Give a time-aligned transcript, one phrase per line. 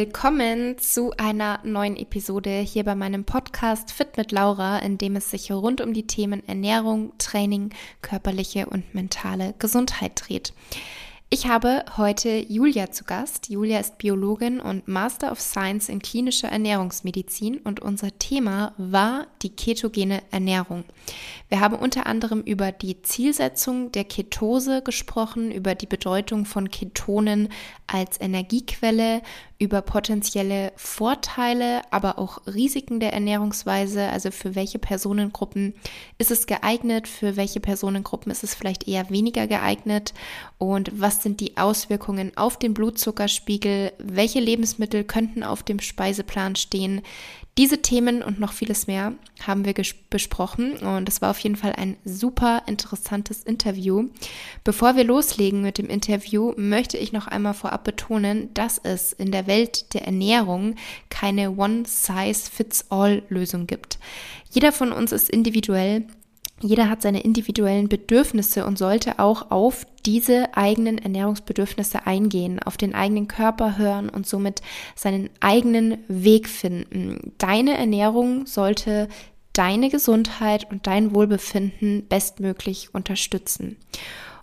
[0.00, 5.30] Willkommen zu einer neuen Episode hier bei meinem Podcast Fit mit Laura, in dem es
[5.30, 7.68] sich rund um die Themen Ernährung, Training,
[8.00, 10.54] körperliche und mentale Gesundheit dreht.
[11.28, 13.50] Ich habe heute Julia zu Gast.
[13.50, 19.50] Julia ist Biologin und Master of Science in klinischer Ernährungsmedizin und unser Thema war die
[19.50, 20.84] ketogene Ernährung.
[21.50, 27.48] Wir haben unter anderem über die Zielsetzung der Ketose gesprochen, über die Bedeutung von Ketonen
[27.88, 29.20] als Energiequelle,
[29.58, 35.74] über potenzielle Vorteile, aber auch Risiken der Ernährungsweise, also für welche Personengruppen
[36.18, 40.14] ist es geeignet, für welche Personengruppen ist es vielleicht eher weniger geeignet?
[40.58, 47.02] Und was sind die Auswirkungen auf den Blutzuckerspiegel, welche Lebensmittel könnten auf dem Speiseplan stehen,
[47.60, 49.12] diese Themen und noch vieles mehr
[49.46, 49.74] haben wir
[50.08, 54.08] besprochen und es war auf jeden Fall ein super interessantes Interview.
[54.64, 59.30] Bevor wir loslegen mit dem Interview, möchte ich noch einmal vorab betonen, dass es in
[59.30, 60.76] der Welt der Ernährung
[61.10, 63.98] keine One-Size-Fits-All-Lösung gibt.
[64.50, 66.06] Jeder von uns ist individuell
[66.62, 72.94] jeder hat seine individuellen Bedürfnisse und sollte auch auf diese eigenen Ernährungsbedürfnisse eingehen, auf den
[72.94, 74.62] eigenen Körper hören und somit
[74.94, 77.32] seinen eigenen Weg finden.
[77.38, 79.08] Deine Ernährung sollte
[79.52, 83.76] deine Gesundheit und dein Wohlbefinden bestmöglich unterstützen.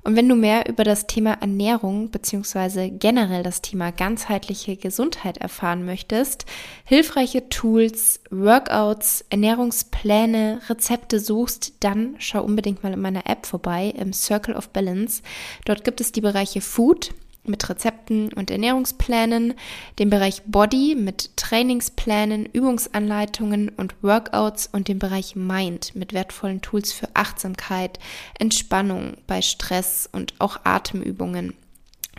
[0.03, 5.85] Und wenn du mehr über das Thema Ernährung beziehungsweise generell das Thema ganzheitliche Gesundheit erfahren
[5.85, 6.45] möchtest,
[6.85, 14.13] hilfreiche Tools, Workouts, Ernährungspläne, Rezepte suchst, dann schau unbedingt mal in meiner App vorbei im
[14.13, 15.21] Circle of Balance.
[15.65, 17.13] Dort gibt es die Bereiche Food,
[17.47, 19.53] mit Rezepten und Ernährungsplänen,
[19.99, 26.91] den Bereich Body mit Trainingsplänen, Übungsanleitungen und Workouts und den Bereich Mind mit wertvollen Tools
[26.91, 27.99] für Achtsamkeit,
[28.39, 31.53] Entspannung bei Stress und auch Atemübungen.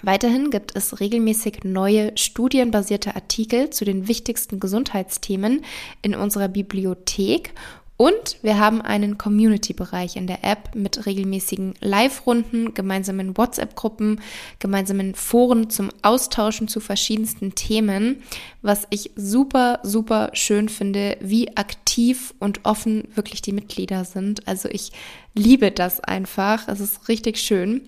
[0.03, 5.65] Weiterhin gibt es regelmäßig neue studienbasierte Artikel zu den wichtigsten Gesundheitsthemen
[6.03, 7.53] in unserer Bibliothek
[7.99, 14.21] und wir haben einen Community-Bereich in der App mit regelmäßigen Live-Runden, gemeinsamen WhatsApp-Gruppen,
[14.61, 18.23] gemeinsamen Foren zum Austauschen zu verschiedensten Themen,
[18.63, 24.47] was ich super, super schön finde, wie aktiv und offen wirklich die Mitglieder sind.
[24.47, 24.93] Also ich
[25.35, 26.69] liebe das einfach.
[26.69, 27.83] Es ist richtig schön.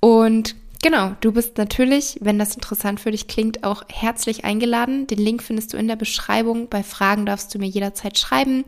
[0.00, 5.06] Und Genau, du bist natürlich, wenn das interessant für dich klingt, auch herzlich eingeladen.
[5.06, 6.70] Den Link findest du in der Beschreibung.
[6.70, 8.64] Bei Fragen darfst du mir jederzeit schreiben.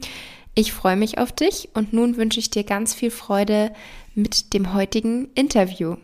[0.55, 3.73] Ich freue mich auf dich und nun wünsche ich dir ganz viel Freude
[4.15, 5.97] mit dem heutigen Interview.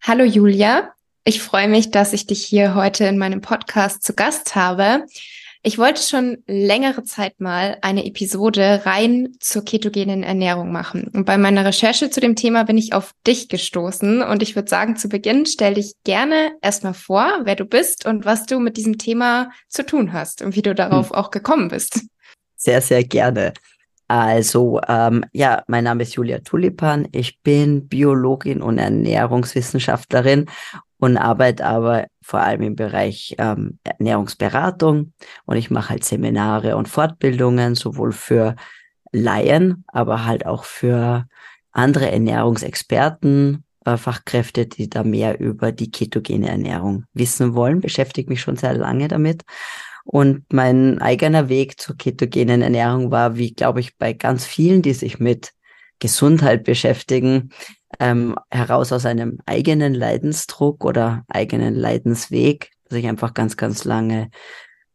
[0.00, 0.92] Hallo Julia,
[1.24, 5.06] ich freue mich, dass ich dich hier heute in meinem Podcast zu Gast habe.
[5.64, 11.10] Ich wollte schon längere Zeit mal eine Episode rein zur ketogenen Ernährung machen.
[11.12, 14.22] Und bei meiner Recherche zu dem Thema bin ich auf dich gestoßen.
[14.22, 18.26] Und ich würde sagen, zu Beginn stell dich gerne erstmal vor, wer du bist und
[18.26, 21.16] was du mit diesem Thema zu tun hast und wie du darauf hm.
[21.16, 22.00] auch gekommen bist.
[22.64, 23.52] Sehr, sehr gerne.
[24.08, 27.06] Also, ähm, ja, mein Name ist Julia Tulipan.
[27.12, 30.46] Ich bin Biologin und Ernährungswissenschaftlerin
[30.98, 35.12] und arbeite aber vor allem im Bereich ähm, Ernährungsberatung.
[35.44, 38.56] Und ich mache halt Seminare und Fortbildungen, sowohl für
[39.12, 41.26] Laien, aber halt auch für
[41.70, 47.80] andere Ernährungsexperten, äh, Fachkräfte, die da mehr über die ketogene Ernährung wissen wollen.
[47.80, 49.42] Beschäftige mich schon sehr lange damit.
[50.04, 54.92] Und mein eigener Weg zur ketogenen Ernährung war, wie glaube ich, bei ganz vielen, die
[54.92, 55.52] sich mit
[55.98, 57.50] Gesundheit beschäftigen,
[57.98, 64.30] ähm, heraus aus einem eigenen Leidensdruck oder eigenen Leidensweg, dass ich einfach ganz, ganz lange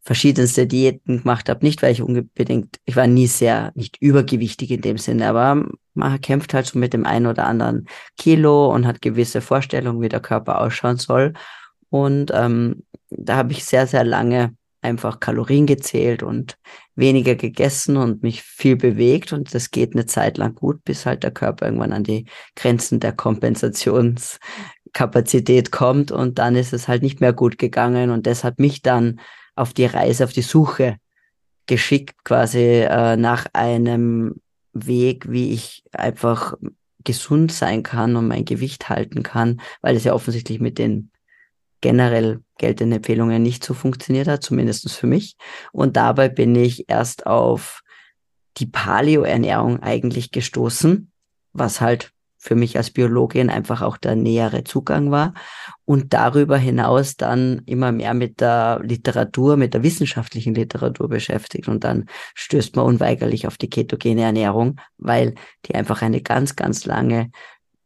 [0.01, 1.65] verschiedenste Diäten gemacht habe.
[1.65, 6.21] Nicht, weil ich unbedingt, ich war nie sehr, nicht übergewichtig in dem Sinne, aber man
[6.21, 7.87] kämpft halt so mit dem einen oder anderen
[8.17, 11.33] Kilo und hat gewisse Vorstellungen, wie der Körper ausschauen soll.
[11.89, 16.57] Und ähm, da habe ich sehr, sehr lange einfach Kalorien gezählt und
[16.95, 19.33] weniger gegessen und mich viel bewegt.
[19.33, 22.99] Und das geht eine Zeit lang gut, bis halt der Körper irgendwann an die Grenzen
[22.99, 26.11] der Kompensationskapazität kommt.
[26.11, 28.09] Und dann ist es halt nicht mehr gut gegangen.
[28.09, 29.19] Und das hat mich dann
[29.55, 30.97] auf die Reise, auf die Suche
[31.67, 34.41] geschickt quasi äh, nach einem
[34.73, 36.55] Weg, wie ich einfach
[37.03, 41.11] gesund sein kann und mein Gewicht halten kann, weil es ja offensichtlich mit den
[41.81, 45.35] generell geltende Empfehlungen nicht so funktioniert hat, zumindest für mich.
[45.71, 47.81] Und dabei bin ich erst auf
[48.57, 51.11] die Paleo-Ernährung eigentlich gestoßen,
[51.53, 55.33] was halt für mich als Biologin einfach auch der nähere Zugang war
[55.83, 61.83] und darüber hinaus dann immer mehr mit der Literatur, mit der wissenschaftlichen Literatur beschäftigt und
[61.83, 62.05] dann
[62.35, 65.35] stößt man unweigerlich auf die ketogene Ernährung, weil
[65.65, 67.29] die einfach eine ganz, ganz lange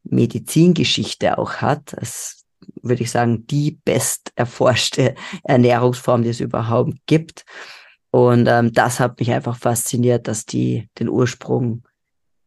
[0.03, 1.93] Medizingeschichte auch hat.
[1.99, 2.42] Es
[2.81, 7.45] würde ich sagen, die best erforschte Ernährungsform, die es überhaupt gibt.
[8.11, 11.83] Und ähm, das hat mich einfach fasziniert, dass die den Ursprung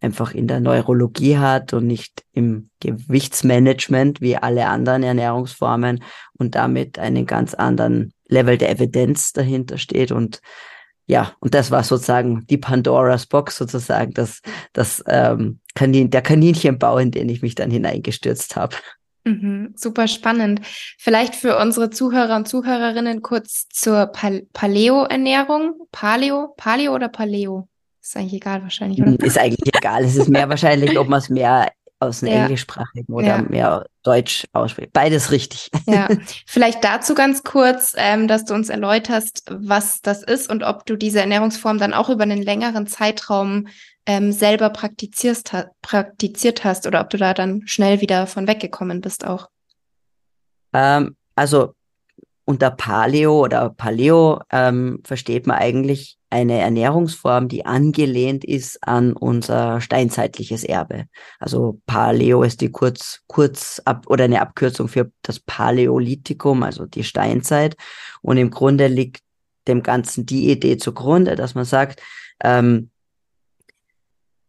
[0.00, 6.04] einfach in der Neurologie hat und nicht im Gewichtsmanagement wie alle anderen Ernährungsformen
[6.38, 10.40] und damit einen ganz anderen Level der Evidenz dahinter steht und
[11.08, 14.42] ja, und das war sozusagen die Pandoras Box sozusagen, das,
[14.72, 18.74] das ähm, Kanin, der Kaninchenbau, in den ich mich dann hineingestürzt habe.
[19.26, 20.60] Mhm, super spannend.
[20.98, 25.74] Vielleicht für unsere Zuhörer und Zuhörerinnen kurz zur Pal Paleo-Ernährung.
[25.90, 27.68] Paleo, Paleo oder Paleo?
[28.00, 29.18] Ist eigentlich egal wahrscheinlich, oder?
[29.26, 30.04] Ist eigentlich egal.
[30.04, 32.42] Es ist mehr wahrscheinlich, ob man es mehr aus dem ja.
[32.42, 33.42] Englischsprachigen oder ja.
[33.42, 34.92] mehr Deutsch ausspricht.
[34.92, 35.70] Beides richtig.
[35.86, 36.06] Ja,
[36.46, 40.94] vielleicht dazu ganz kurz, ähm, dass du uns erläuterst, was das ist und ob du
[40.94, 43.66] diese Ernährungsform dann auch über einen längeren Zeitraum
[44.06, 49.00] ähm, selber praktizierst, ha praktiziert hast oder ob du da dann schnell wieder von weggekommen
[49.00, 49.48] bist auch.
[50.72, 51.74] Ähm, also
[52.44, 59.80] unter Paleo oder Paleo ähm, versteht man eigentlich eine Ernährungsform, die angelehnt ist an unser
[59.80, 61.06] steinzeitliches Erbe.
[61.40, 67.04] Also Paleo ist die kurz, kurz ab oder eine Abkürzung für das Paläolithikum, also die
[67.04, 67.76] Steinzeit.
[68.22, 69.22] Und im Grunde liegt
[69.66, 72.00] dem Ganzen die Idee zugrunde, dass man sagt,
[72.44, 72.90] ähm,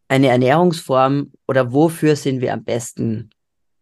[0.08, 3.30] eine Ernährungsform oder wofür sind wir am besten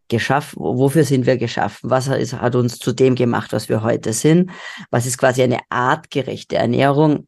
[0.08, 1.90] geschaffen, wofür sind wir geschaffen?
[1.90, 4.50] Was hat uns zu dem gemacht, was wir heute sind?
[4.90, 7.26] Was ist quasi eine artgerechte Ernährung?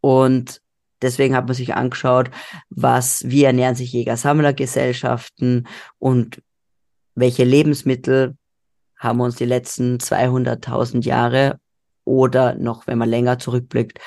[0.00, 0.60] Und
[1.02, 2.30] deswegen hat man sich angeschaut,
[2.68, 5.66] was, wie ernähren sich Jäger-Sammler-Gesellschaften
[5.98, 6.42] und
[7.14, 8.36] welche Lebensmittel
[8.96, 11.58] haben uns die letzten 200.000 Jahre
[12.04, 14.00] oder noch, wenn man länger zurückblickt,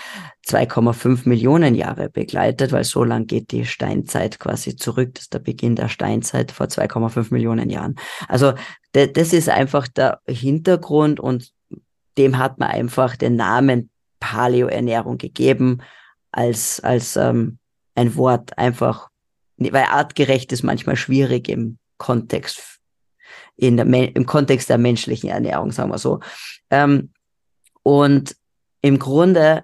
[0.46, 5.14] 2,5 Millionen Jahre begleitet, weil so lang geht die Steinzeit quasi zurück.
[5.14, 7.96] Das ist der Beginn der Steinzeit vor 2,5 Millionen Jahren.
[8.28, 8.54] Also
[8.92, 11.52] das ist einfach der Hintergrund und
[12.18, 15.82] dem hat man einfach den Namen Paleoernährung gegeben
[16.32, 17.58] als, als ähm,
[17.96, 19.10] ein Wort einfach,
[19.58, 22.80] weil artgerecht ist manchmal schwierig im Kontext,
[23.56, 26.20] in der, im Kontext der menschlichen Ernährung, sagen wir so.
[26.70, 27.12] Ähm,
[27.84, 28.36] und
[28.82, 29.64] im Grunde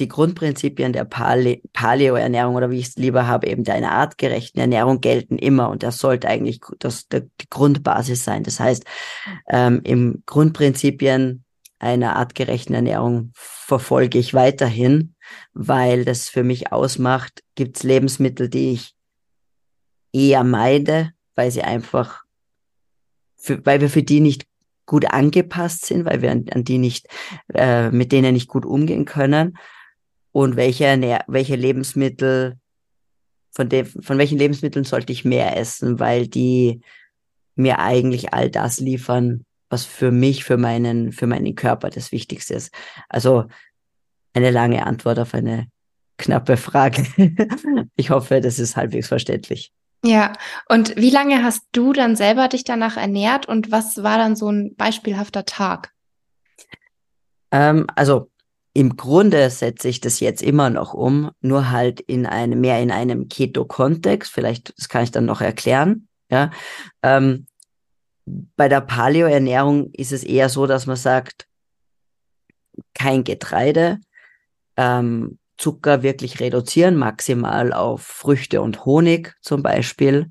[0.00, 4.60] die Grundprinzipien der Pale Paleo-Ernährung oder wie ich es lieber habe, eben der einer artgerechten
[4.60, 8.42] Ernährung gelten immer und das sollte eigentlich das, die Grundbasis sein.
[8.42, 8.84] Das heißt,
[9.48, 11.44] ähm, im Grundprinzipien
[11.78, 15.14] einer artgerechten Ernährung verfolge ich weiterhin,
[15.52, 18.94] weil das für mich ausmacht, gibt es Lebensmittel, die ich
[20.12, 22.24] eher meide, weil sie einfach,
[23.36, 24.49] für, weil wir für die nicht
[24.90, 27.06] gut angepasst sind, weil wir an, die nicht,
[27.54, 29.56] äh, mit denen nicht gut umgehen können
[30.32, 30.84] und welche,
[31.28, 32.58] welche Lebensmittel,
[33.52, 36.80] von, dem, von welchen Lebensmitteln sollte ich mehr essen, weil die
[37.54, 42.54] mir eigentlich all das liefern, was für mich, für meinen, für meinen Körper das Wichtigste
[42.54, 42.74] ist.
[43.08, 43.44] Also
[44.32, 45.68] eine lange Antwort auf eine
[46.18, 47.06] knappe Frage.
[47.94, 49.72] ich hoffe, das ist halbwegs verständlich.
[50.02, 50.32] Ja,
[50.68, 54.50] und wie lange hast du dann selber dich danach ernährt und was war dann so
[54.50, 55.92] ein beispielhafter Tag?
[57.50, 58.30] Ähm, also
[58.72, 62.90] im Grunde setze ich das jetzt immer noch um, nur halt in einem mehr in
[62.90, 64.32] einem Keto-Kontext.
[64.32, 66.08] Vielleicht, das kann ich dann noch erklären.
[66.30, 66.50] Ja,
[67.02, 67.46] ähm,
[68.24, 71.48] bei der Paleo-Ernährung ist es eher so, dass man sagt,
[72.94, 73.98] kein Getreide,
[74.76, 80.30] ähm, Zucker wirklich reduzieren, maximal auf Früchte und Honig zum Beispiel.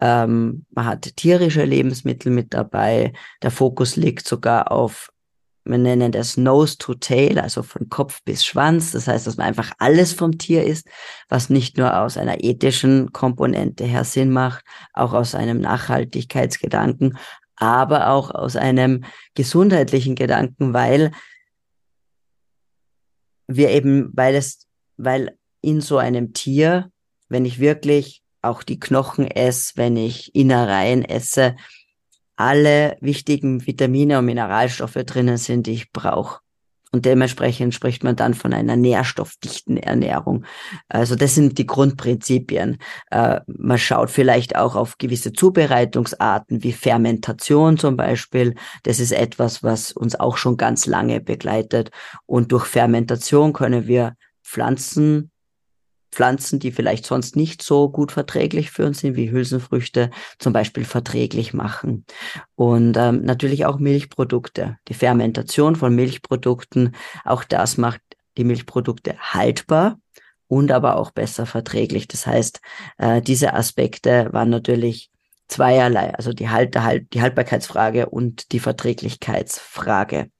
[0.00, 3.12] Ähm, man hat tierische Lebensmittel mit dabei.
[3.42, 5.10] Der Fokus liegt sogar auf,
[5.64, 8.90] wir nennen das Nose to Tail, also von Kopf bis Schwanz.
[8.90, 10.88] Das heißt, dass man einfach alles vom Tier isst,
[11.28, 17.16] was nicht nur aus einer ethischen Komponente her Sinn macht, auch aus einem Nachhaltigkeitsgedanken,
[17.56, 19.04] aber auch aus einem
[19.36, 21.12] gesundheitlichen Gedanken, weil
[23.46, 26.90] wir eben, weil es, weil in so einem Tier,
[27.28, 31.56] wenn ich wirklich auch die Knochen esse, wenn ich Innereien esse,
[32.36, 36.43] alle wichtigen Vitamine und Mineralstoffe drinnen sind, die ich brauche.
[36.94, 40.44] Und dementsprechend spricht man dann von einer nährstoffdichten Ernährung.
[40.88, 42.78] Also das sind die Grundprinzipien.
[43.10, 48.54] Äh, man schaut vielleicht auch auf gewisse Zubereitungsarten wie Fermentation zum Beispiel.
[48.84, 51.90] Das ist etwas, was uns auch schon ganz lange begleitet.
[52.26, 55.32] Und durch Fermentation können wir Pflanzen
[56.14, 60.84] Pflanzen, die vielleicht sonst nicht so gut verträglich für uns sind, wie Hülsenfrüchte zum Beispiel
[60.84, 62.06] verträglich machen.
[62.54, 64.78] Und ähm, natürlich auch Milchprodukte.
[64.88, 66.94] Die Fermentation von Milchprodukten,
[67.24, 68.00] auch das macht
[68.36, 69.98] die Milchprodukte haltbar
[70.46, 72.08] und aber auch besser verträglich.
[72.08, 72.60] Das heißt,
[72.98, 75.10] äh, diese Aspekte waren natürlich
[75.48, 76.74] zweierlei, also die, halt,
[77.12, 80.30] die Haltbarkeitsfrage und die Verträglichkeitsfrage.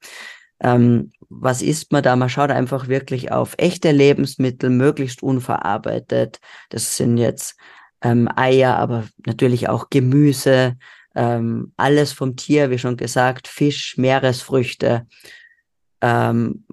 [0.61, 2.17] Ähm, was isst man da?
[2.17, 6.38] Man schaut einfach wirklich auf echte Lebensmittel, möglichst unverarbeitet.
[6.71, 7.57] Das sind jetzt
[8.03, 10.76] ähm, Eier, aber natürlich auch Gemüse,
[11.14, 15.07] ähm, alles vom Tier, wie schon gesagt, Fisch, Meeresfrüchte
[16.00, 16.67] ähm,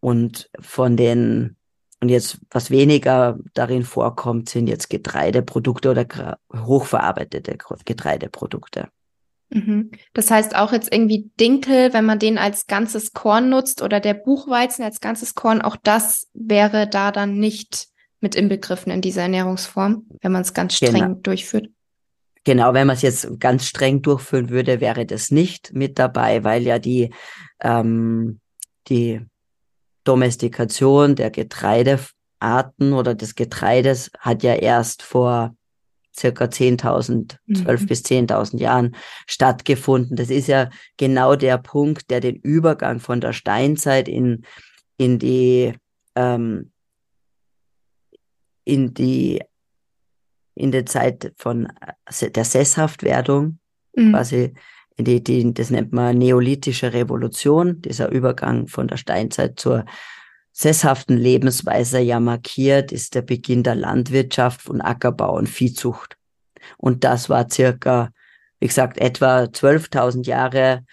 [0.00, 1.56] und von den
[2.00, 7.56] und jetzt, was weniger darin vorkommt, sind jetzt Getreideprodukte oder hochverarbeitete
[7.86, 8.90] Getreideprodukte.
[9.50, 9.90] Mhm.
[10.12, 14.14] Das heißt auch jetzt irgendwie Dinkel, wenn man den als ganzes Korn nutzt oder der
[14.14, 17.88] Buchweizen als ganzes Korn, auch das wäre da dann nicht
[18.20, 21.14] mit inbegriffen in dieser Ernährungsform, wenn man es ganz streng genau.
[21.22, 21.68] durchführt.
[22.44, 26.62] Genau, wenn man es jetzt ganz streng durchführen würde, wäre das nicht mit dabei, weil
[26.62, 27.12] ja die,
[27.60, 28.40] ähm,
[28.88, 29.20] die
[30.04, 35.55] Domestikation der Getreidearten oder des Getreides hat ja erst vor
[36.18, 37.86] circa 10.000, 12 mhm.
[37.86, 38.96] bis 10.000 Jahren
[39.26, 40.16] stattgefunden.
[40.16, 44.42] Das ist ja genau der Punkt, der den Übergang von der Steinzeit in,
[44.96, 45.74] in die,
[46.14, 46.70] ähm,
[48.64, 49.42] in die,
[50.54, 53.58] in der Zeit von äh, der Sesshaftwerdung,
[53.94, 54.12] mhm.
[54.12, 54.54] quasi
[54.98, 59.84] die, die, das nennt man neolithische Revolution, dieser Übergang von der Steinzeit zur
[60.56, 66.16] sesshaften Lebensweise ja markiert, ist der Beginn der Landwirtschaft von Ackerbau und Viehzucht.
[66.78, 68.08] Und das war circa,
[68.58, 70.86] wie gesagt, etwa 12.000 Jahre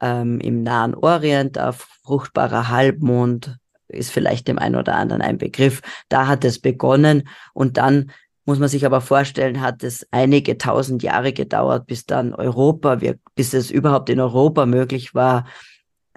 [0.00, 3.58] ähm, im Nahen Orient, auf fruchtbarer Halbmond,
[3.88, 5.82] ist vielleicht dem einen oder anderen ein Begriff.
[6.08, 8.12] Da hat es begonnen und dann
[8.46, 12.98] muss man sich aber vorstellen, hat es einige tausend Jahre gedauert, bis dann Europa,
[13.34, 15.44] bis es überhaupt in Europa möglich war,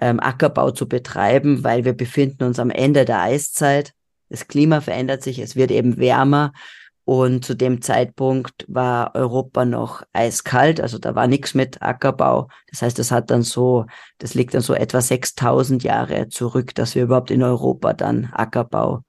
[0.04, 3.94] ähm, Ackerbau zu betreiben, weil wir befinden uns am Ende der Eiszeit.
[4.28, 6.52] Das Klima verändert sich, es wird eben wärmer
[7.04, 12.48] und zu dem Zeitpunkt war Europa noch eiskalt, also da war nichts mit Ackerbau.
[12.70, 13.86] Das heißt, das hat dann so,
[14.18, 19.04] das liegt dann so etwa 6000 Jahre zurück, dass wir überhaupt in Europa dann Ackerbau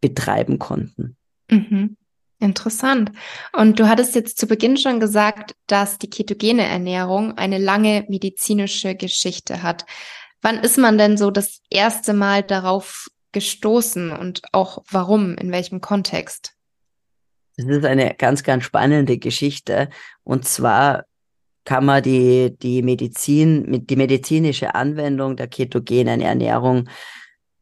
[0.00, 1.16] betreiben konnten.
[1.50, 1.98] Mhm.
[2.44, 3.10] Interessant.
[3.52, 8.94] Und du hattest jetzt zu Beginn schon gesagt, dass die ketogene Ernährung eine lange medizinische
[8.94, 9.86] Geschichte hat.
[10.42, 15.80] Wann ist man denn so das erste Mal darauf gestoßen und auch warum, in welchem
[15.80, 16.52] Kontext?
[17.56, 19.88] Das ist eine ganz, ganz spannende Geschichte.
[20.22, 21.04] Und zwar
[21.64, 26.90] kann man die, die Medizin, die medizinische Anwendung der ketogenen Ernährung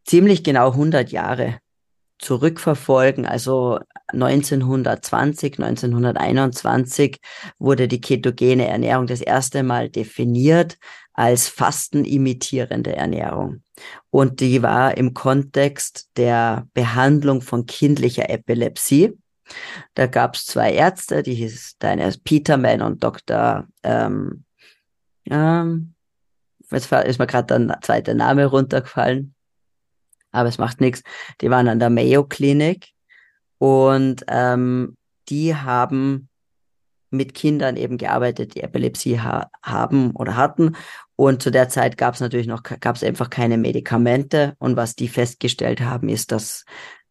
[0.04, 1.60] ziemlich genau 100 Jahre
[2.22, 3.26] zurückverfolgen.
[3.26, 3.80] Also
[4.12, 7.20] 1920, 1921
[7.58, 10.78] wurde die ketogene Ernährung das erste Mal definiert
[11.12, 13.62] als fastenimitierende Ernährung.
[14.10, 19.18] Und die war im Kontext der Behandlung von kindlicher Epilepsie.
[19.94, 23.66] Da gab es zwei Ärzte, die hieß deine Peterman und Dr.
[23.82, 24.44] Ähm,
[25.26, 25.94] ähm,
[26.70, 29.34] jetzt ist mir gerade der zweite Name runtergefallen
[30.32, 31.02] aber es macht nichts.
[31.40, 32.88] Die waren an der Mayo Clinic
[33.58, 34.96] und ähm,
[35.28, 36.28] die haben
[37.10, 40.76] mit Kindern eben gearbeitet, die Epilepsie ha haben oder hatten.
[41.14, 44.54] Und zu der Zeit gab es natürlich noch, gab es einfach keine Medikamente.
[44.58, 46.64] Und was die festgestellt haben, ist, dass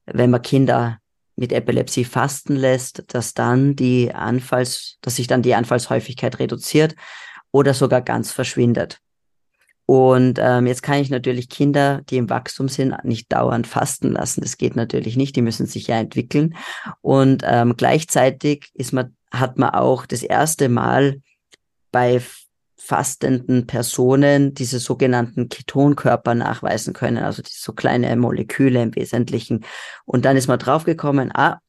[0.05, 0.97] wenn man Kinder
[1.35, 6.95] mit Epilepsie fasten lässt, dass dann die Anfalls, dass sich dann die Anfallshäufigkeit reduziert
[7.51, 8.99] oder sogar ganz verschwindet.
[9.85, 14.41] Und ähm, jetzt kann ich natürlich Kinder, die im Wachstum sind, nicht dauernd fasten lassen.
[14.41, 15.35] Das geht natürlich nicht.
[15.35, 16.55] Die müssen sich ja entwickeln.
[17.01, 21.21] Und ähm, gleichzeitig ist man, hat man auch das erste Mal
[21.91, 22.21] bei
[22.77, 29.63] fastenden Personen diese sogenannten Ketonkörper nachweisen können, also die so kleine Moleküle im Wesentlichen.
[30.05, 31.59] Und dann ist man draufgekommen, ah,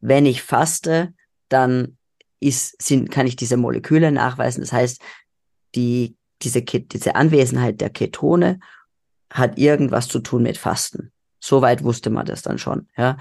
[0.00, 1.14] wenn ich faste,
[1.48, 1.96] dann
[2.38, 4.60] ist, sind, kann ich diese Moleküle nachweisen.
[4.60, 5.00] Das heißt,
[5.74, 8.60] die diese, diese Anwesenheit der Ketone
[9.30, 11.12] hat irgendwas zu tun mit Fasten.
[11.40, 12.88] Soweit wusste man das dann schon.
[12.96, 13.18] Ja.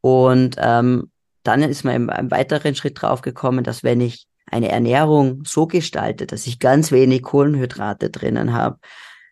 [0.00, 1.10] Und ähm,
[1.42, 5.66] dann ist man im, im weiteren Schritt drauf gekommen, dass wenn ich eine Ernährung so
[5.66, 8.78] gestalte, dass ich ganz wenig Kohlenhydrate drinnen habe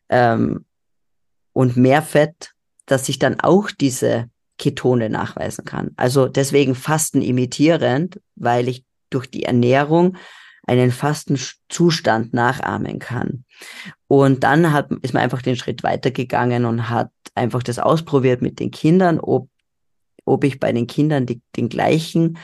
[0.09, 0.65] ähm,
[1.53, 2.53] und mehr Fett,
[2.87, 5.91] dass ich dann auch diese Ketone nachweisen kann.
[5.97, 10.17] Also deswegen Fasten imitierend, weil ich durch die Ernährung
[10.67, 11.39] einen fasten
[11.69, 13.45] Zustand nachahmen kann.
[14.07, 18.61] Und dann hat, ist man einfach den Schritt weitergegangen und hat einfach das ausprobiert mit
[18.61, 19.49] den Kindern, ob,
[20.25, 22.39] ob ich bei den Kindern die, den gleichen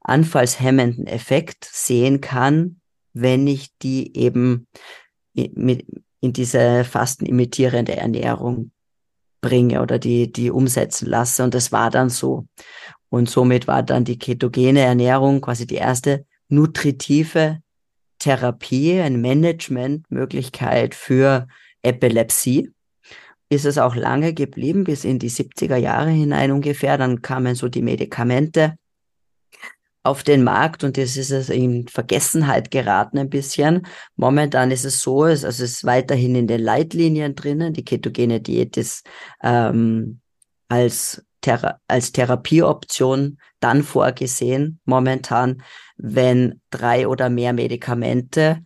[0.00, 2.80] anfallshemmenden Effekt sehen kann,
[3.12, 4.68] wenn ich die eben
[5.34, 5.86] mit,
[6.20, 8.70] in diese fastenimitierende Ernährung
[9.40, 11.42] bringe oder die, die umsetzen lasse.
[11.42, 12.46] Und das war dann so.
[13.08, 17.60] Und somit war dann die ketogene Ernährung quasi die erste nutritive
[18.18, 21.46] Therapie, eine Managementmöglichkeit für
[21.82, 22.72] Epilepsie.
[23.48, 26.98] Ist es auch lange geblieben, bis in die 70er Jahre hinein ungefähr.
[26.98, 28.76] Dann kamen so die Medikamente
[30.06, 33.86] auf den Markt und das ist es in Vergessenheit geraten ein bisschen.
[34.14, 37.72] Momentan ist es so, es, also es ist weiterhin in den Leitlinien drinnen.
[37.72, 39.04] Die ketogene Diät ist
[39.42, 40.20] ähm,
[40.68, 45.62] als, Thera als Therapieoption dann vorgesehen, momentan,
[45.96, 48.62] wenn drei oder mehr Medikamente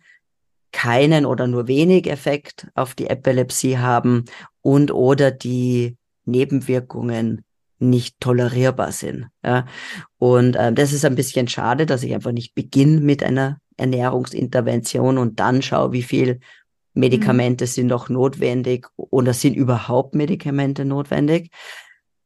[0.71, 4.25] keinen oder nur wenig Effekt auf die Epilepsie haben
[4.61, 7.43] und oder die Nebenwirkungen
[7.79, 9.27] nicht tolerierbar sind.
[9.43, 9.65] Ja.
[10.17, 15.17] Und äh, das ist ein bisschen schade, dass ich einfach nicht beginne mit einer Ernährungsintervention
[15.17, 16.39] und dann schaue, wie viel
[16.93, 17.69] Medikamente mhm.
[17.69, 21.49] sind noch notwendig oder sind überhaupt Medikamente notwendig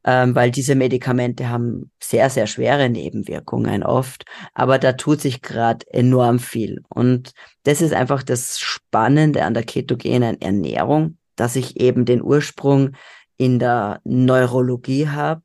[0.06, 4.26] ähm, weil diese Medikamente haben sehr, sehr schwere Nebenwirkungen oft.
[4.54, 6.84] Aber da tut sich gerade enorm viel.
[6.90, 7.34] Und
[7.64, 12.92] das ist einfach das Spannende an der ketogenen Ernährung, dass ich eben den Ursprung
[13.38, 15.42] in der Neurologie habe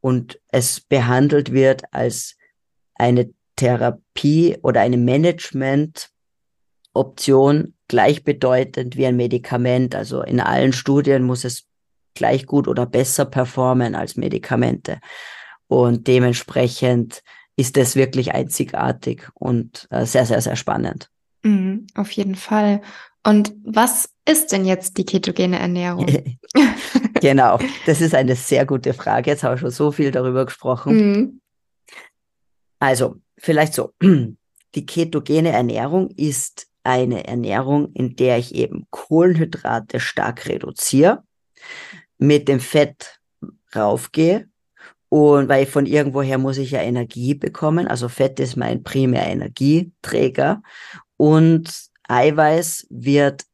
[0.00, 2.36] und es behandelt wird als
[2.94, 9.94] eine Therapie oder eine Management-Option gleichbedeutend wie ein Medikament.
[9.94, 11.66] Also in allen Studien muss es
[12.16, 14.98] gleich gut oder besser performen als Medikamente.
[15.68, 17.22] Und dementsprechend
[17.56, 21.10] ist es wirklich einzigartig und äh, sehr, sehr, sehr spannend.
[21.42, 22.82] Mhm, auf jeden Fall.
[23.24, 26.06] Und was ist denn jetzt die ketogene Ernährung?
[27.20, 29.30] genau, das ist eine sehr gute Frage.
[29.30, 30.96] Jetzt habe ich schon so viel darüber gesprochen.
[30.96, 31.40] Mhm.
[32.78, 33.92] Also, vielleicht so.
[34.74, 41.24] Die ketogene Ernährung ist eine Ernährung, in der ich eben Kohlenhydrate stark reduziere,
[42.18, 43.20] mit dem Fett
[43.74, 44.48] raufgehe
[45.08, 47.86] und weil von irgendwoher muss ich ja Energie bekommen.
[47.86, 50.62] Also Fett ist mein primär Energieträger
[51.16, 51.72] und
[52.08, 53.44] Eiweiß wird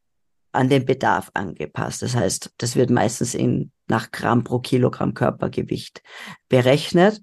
[0.53, 2.03] an den Bedarf angepasst.
[2.03, 6.03] Das heißt, das wird meistens in, nach Gramm pro Kilogramm Körpergewicht
[6.49, 7.23] berechnet.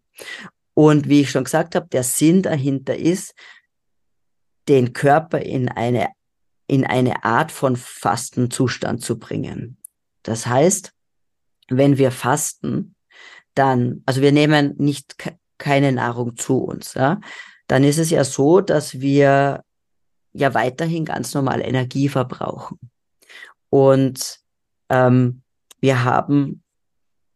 [0.73, 3.33] Und wie ich schon gesagt habe, der Sinn dahinter ist,
[4.67, 6.09] den Körper in eine,
[6.67, 9.77] in eine Art von Fastenzustand zu bringen.
[10.23, 10.93] Das heißt,
[11.69, 12.95] wenn wir fasten,
[13.55, 15.15] dann, also wir nehmen nicht
[15.58, 17.19] keine Nahrung zu uns, ja,
[17.67, 19.63] dann ist es ja so, dass wir
[20.34, 22.79] ja weiterhin ganz normal Energie verbrauchen.
[23.69, 24.39] Und
[24.89, 25.41] ähm,
[25.79, 26.63] wir haben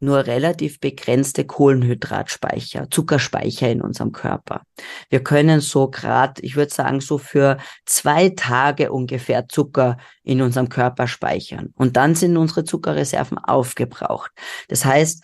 [0.03, 4.61] nur relativ begrenzte Kohlenhydratspeicher, Zuckerspeicher in unserem Körper.
[5.09, 10.69] Wir können so gerade, ich würde sagen, so für zwei Tage ungefähr Zucker in unserem
[10.69, 11.73] Körper speichern.
[11.75, 14.31] Und dann sind unsere Zuckerreserven aufgebraucht.
[14.67, 15.23] Das heißt,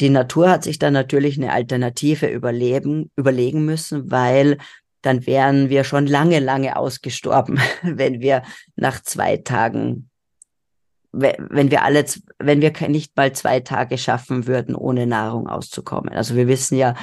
[0.00, 4.58] die Natur hat sich dann natürlich eine Alternative überleben, überlegen müssen, weil
[5.02, 8.42] dann wären wir schon lange, lange ausgestorben, wenn wir
[8.76, 10.10] nach zwei Tagen
[11.12, 12.04] wenn wir alle,
[12.38, 16.12] wenn wir nicht mal zwei Tage schaffen würden, ohne Nahrung auszukommen.
[16.12, 16.94] Also wir wissen ja,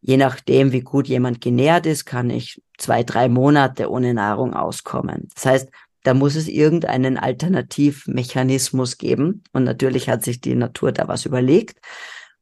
[0.00, 5.28] je nachdem, wie gut jemand genährt ist, kann ich zwei, drei Monate ohne Nahrung auskommen.
[5.34, 5.70] Das heißt,
[6.02, 9.44] da muss es irgendeinen Alternativmechanismus geben.
[9.52, 11.78] Und natürlich hat sich die Natur da was überlegt.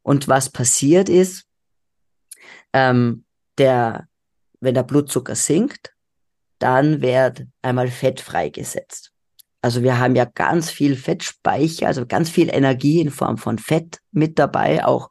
[0.02, 1.46] Und was passiert ist,
[2.72, 3.24] ähm,
[3.58, 4.06] der,
[4.60, 5.92] wenn der Blutzucker sinkt,
[6.60, 9.12] dann wird einmal Fett freigesetzt.
[9.60, 13.98] Also wir haben ja ganz viel Fettspeicher, also ganz viel Energie in Form von Fett
[14.12, 15.10] mit dabei, auch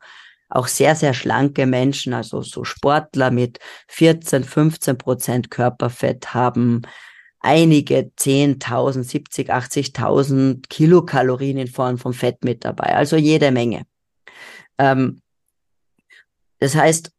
[0.50, 6.84] auch sehr, sehr schlanke Menschen, also so Sportler mit 14, 15 Prozent Körperfett haben
[7.40, 13.86] einige 10.000, 70, 80.000 Kilokalorien in Form von Fett mit dabei, also jede Menge.
[14.78, 15.22] Ähm,
[16.60, 17.12] das heißt,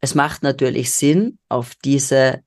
[0.00, 2.42] es macht natürlich Sinn, auf diese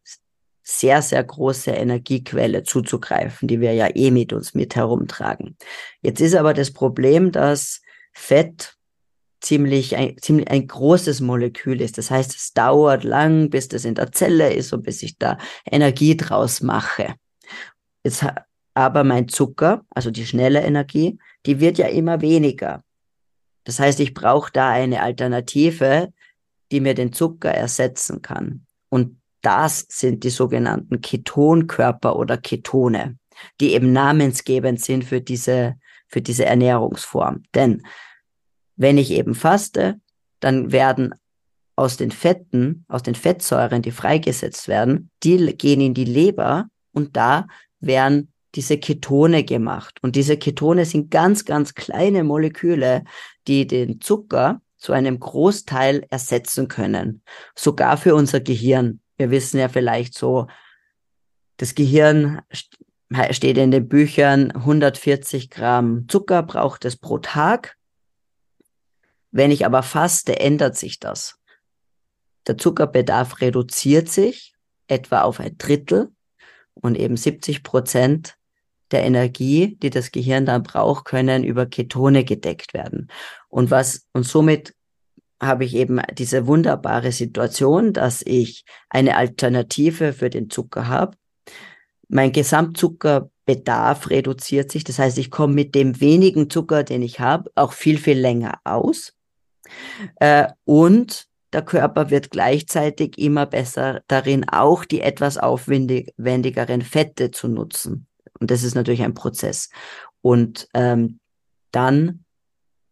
[0.64, 5.58] sehr, sehr große Energiequelle zuzugreifen, die wir ja eh mit uns mit herumtragen.
[6.02, 7.82] Jetzt ist aber das Problem, dass
[8.14, 8.76] Fett
[9.42, 11.98] ziemlich ein, ziemlich ein großes Molekül ist.
[11.98, 15.38] Das heißt, es dauert lang, bis das in der Zelle ist und bis ich da
[15.70, 17.16] Energie draus mache.
[18.04, 18.26] Jetzt
[18.74, 22.84] aber mein Zucker, also die schnelle Energie, die wird ja immer weniger.
[23.64, 26.14] Das heißt, ich brauche da eine Alternative,
[26.72, 28.66] die mir den Zucker ersetzen kann.
[28.90, 33.18] Und das sind die sogenannten Ketonkörper oder Ketone,
[33.60, 35.76] die eben namensgebend sind für diese,
[36.08, 37.44] für diese Ernährungsform.
[37.56, 37.84] Denn
[38.76, 40.00] wenn ich eben faste,
[40.40, 41.14] dann werden
[41.76, 47.18] aus den Fetten, aus den Fettsäuren, die freigesetzt werden, die gehen in die Leber und
[47.18, 47.48] da
[47.80, 49.98] werden diese Ketone gemacht.
[50.02, 53.04] Und diese Ketone sind ganz, ganz kleine Moleküle,
[53.48, 57.24] die den Zucker zu einem Großteil ersetzen können.
[57.56, 59.01] Sogar für unser Gehirn.
[59.22, 60.48] Wir wissen ja vielleicht so,
[61.58, 62.42] das Gehirn
[63.30, 67.78] steht in den Büchern, 140 Gramm Zucker braucht es pro Tag.
[69.30, 71.38] Wenn ich aber faste, ändert sich das.
[72.48, 74.56] Der Zuckerbedarf reduziert sich
[74.88, 76.12] etwa auf ein Drittel
[76.74, 78.38] und eben 70 Prozent
[78.90, 83.08] der Energie, die das Gehirn dann braucht, können über Ketone gedeckt werden.
[83.50, 84.74] Und was, und somit
[85.42, 91.18] habe ich eben diese wunderbare Situation, dass ich eine Alternative für den Zucker habe.
[92.08, 94.84] Mein Gesamtzuckerbedarf reduziert sich.
[94.84, 98.60] Das heißt, ich komme mit dem wenigen Zucker, den ich habe, auch viel, viel länger
[98.64, 99.14] aus.
[100.18, 107.48] Äh, und der Körper wird gleichzeitig immer besser darin, auch die etwas aufwendigeren Fette zu
[107.48, 108.08] nutzen.
[108.40, 109.70] Und das ist natürlich ein Prozess.
[110.22, 111.20] Und ähm,
[111.72, 112.26] dann,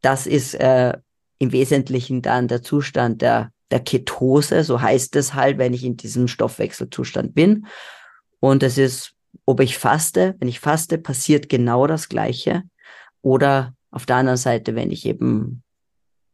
[0.02, 0.98] das ist äh,
[1.40, 5.98] im Wesentlichen dann der Zustand der, der Ketose, so heißt es halt, wenn ich in
[5.98, 7.66] diesem Stoffwechselzustand bin.
[8.40, 9.14] Und es ist,
[9.46, 12.64] ob ich faste, wenn ich faste, passiert genau das Gleiche.
[13.22, 15.64] Oder auf der anderen Seite, wenn ich eben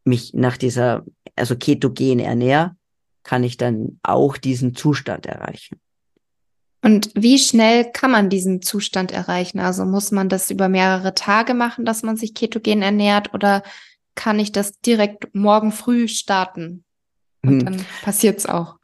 [0.04, 1.04] mich nach dieser,
[1.36, 2.76] also ketogen ernähre,
[3.24, 5.80] kann ich dann auch diesen Zustand erreichen.
[6.84, 9.60] Und wie schnell kann man diesen Zustand erreichen?
[9.60, 13.64] Also muss man das über mehrere Tage machen, dass man sich ketogen ernährt oder
[14.16, 16.84] kann ich das direkt morgen früh starten?
[17.44, 17.66] Und hm.
[17.66, 18.78] dann passiert's auch.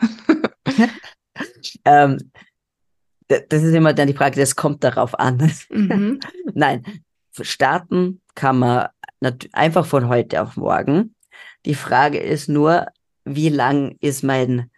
[1.86, 2.32] ähm,
[3.28, 5.52] das ist immer dann die Frage, das kommt darauf an.
[5.70, 6.20] Mhm.
[6.54, 6.84] Nein,
[7.40, 8.88] starten kann man
[9.54, 11.16] einfach von heute auf morgen.
[11.66, 12.88] Die Frage ist nur,
[13.24, 14.70] wie lang ist mein,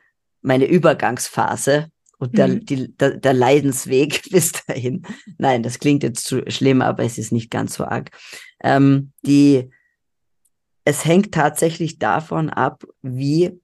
[0.41, 1.87] meine Übergangsphase
[2.19, 2.65] und der, mhm.
[2.65, 5.03] die, der, der Leidensweg bis dahin?
[5.37, 8.11] Nein, das klingt jetzt zu schlimm, aber es ist nicht ganz so arg.
[8.61, 9.69] Ähm, die,
[10.85, 13.59] es hängt tatsächlich davon ab, wie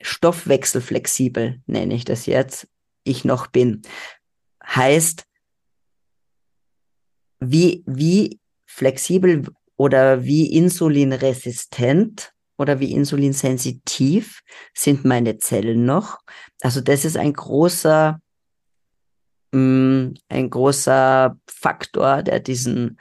[0.00, 2.68] stoffwechselflexibel, nenne ich das jetzt,
[3.04, 3.82] ich noch bin.
[4.64, 5.24] Heißt,
[7.40, 9.46] wie, wie flexibel
[9.76, 14.42] oder wie insulinresistent oder wie insulinsensitiv
[14.74, 16.18] sind meine Zellen noch.
[16.62, 18.20] Also das ist ein großer,
[19.52, 22.98] mh, mm, ein großer Faktor, der diesen,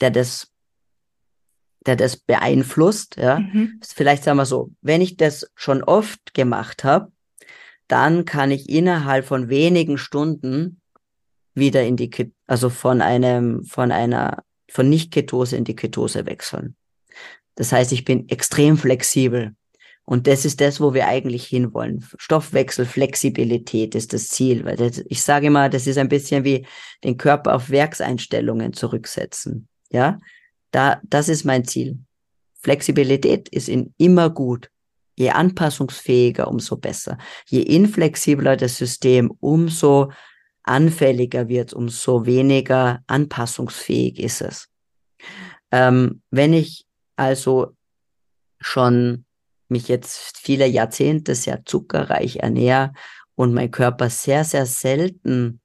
[0.00, 0.51] der das,
[1.86, 3.16] der das beeinflusst.
[3.16, 3.80] Ja, mhm.
[3.84, 7.12] vielleicht sagen wir so, wenn ich das schon oft gemacht habe,
[7.88, 10.80] dann kann ich innerhalb von wenigen Stunden
[11.54, 16.76] wieder in die, also von einem, von einer von Nicht-Ketose in die Ketose wechseln.
[17.56, 19.54] Das heißt, ich bin extrem flexibel.
[20.04, 22.04] Und das ist das, wo wir eigentlich hinwollen.
[22.18, 24.64] Stoffwechselflexibilität ist das Ziel.
[24.64, 26.66] Weil das, ich sage immer, das ist ein bisschen wie
[27.04, 29.68] den Körper auf Werkseinstellungen zurücksetzen.
[29.90, 30.18] Ja,
[30.72, 31.98] da, das ist mein Ziel.
[32.60, 34.70] Flexibilität ist in immer gut.
[35.14, 37.18] Je anpassungsfähiger, umso besser.
[37.46, 40.10] Je inflexibler das System, umso
[40.64, 44.68] anfälliger wird, umso weniger anpassungsfähig ist es.
[45.70, 47.76] Ähm, wenn ich also
[48.60, 49.24] schon
[49.68, 52.92] mich jetzt viele Jahrzehnte sehr zuckerreich ernähre
[53.34, 55.61] und mein Körper sehr, sehr selten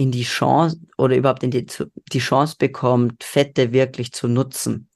[0.00, 1.66] in die Chance oder überhaupt in die,
[2.10, 4.88] die Chance bekommt, Fette wirklich zu nutzen,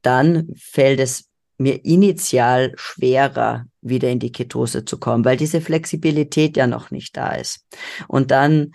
[0.00, 6.56] dann fällt es mir initial schwerer, wieder in die Ketose zu kommen, weil diese Flexibilität
[6.56, 7.66] ja noch nicht da ist.
[8.08, 8.72] Und dann,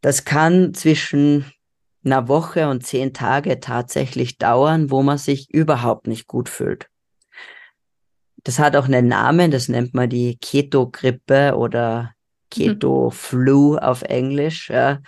[0.00, 1.44] das kann zwischen
[2.04, 6.88] einer Woche und zehn Tage tatsächlich dauern, wo man sich überhaupt nicht gut fühlt.
[8.42, 12.13] Das hat auch einen Namen, das nennt man die Keto-Grippe oder
[12.54, 14.70] Keto-Flu auf Englisch.
[14.70, 15.00] Ja.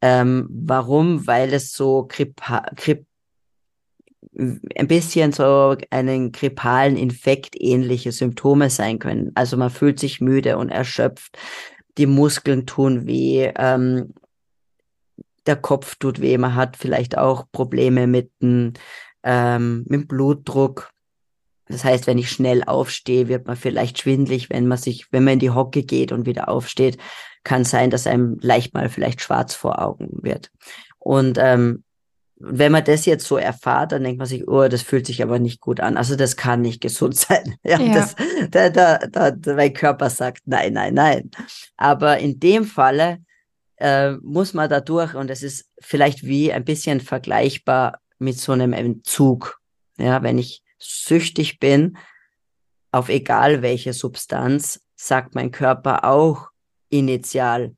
[0.00, 1.26] Ähm, warum?
[1.26, 2.40] Weil es so Grip,
[2.76, 3.06] Grip,
[4.34, 9.32] ein bisschen so einen grippalen Infekt ähnliche Symptome sein können.
[9.34, 11.38] Also man fühlt sich müde und erschöpft,
[11.98, 14.14] die Muskeln tun weh, ähm,
[15.46, 18.72] der Kopf tut weh, man hat vielleicht auch Probleme mit dem,
[19.22, 20.91] ähm, mit dem Blutdruck.
[21.72, 25.34] Das heißt, wenn ich schnell aufstehe, wird man vielleicht schwindlig, wenn man sich, wenn man
[25.34, 26.98] in die Hocke geht und wieder aufsteht,
[27.44, 30.50] kann sein, dass einem leicht mal vielleicht schwarz vor Augen wird.
[30.98, 31.82] Und ähm,
[32.36, 35.38] wenn man das jetzt so erfahrt, dann denkt man sich, oh, das fühlt sich aber
[35.38, 35.96] nicht gut an.
[35.96, 37.56] Also das kann nicht gesund sein.
[37.64, 37.94] Ja, ja.
[37.94, 38.16] Das,
[38.50, 38.98] da, da,
[39.30, 41.30] da, mein Körper sagt, nein, nein, nein.
[41.76, 43.18] Aber in dem Falle
[43.76, 48.52] äh, muss man da durch und es ist vielleicht wie ein bisschen vergleichbar mit so
[48.52, 49.58] einem Entzug.
[49.96, 51.96] Ja, wenn ich süchtig bin,
[52.90, 56.50] auf egal welche Substanz, sagt mein Körper auch
[56.90, 57.74] initial,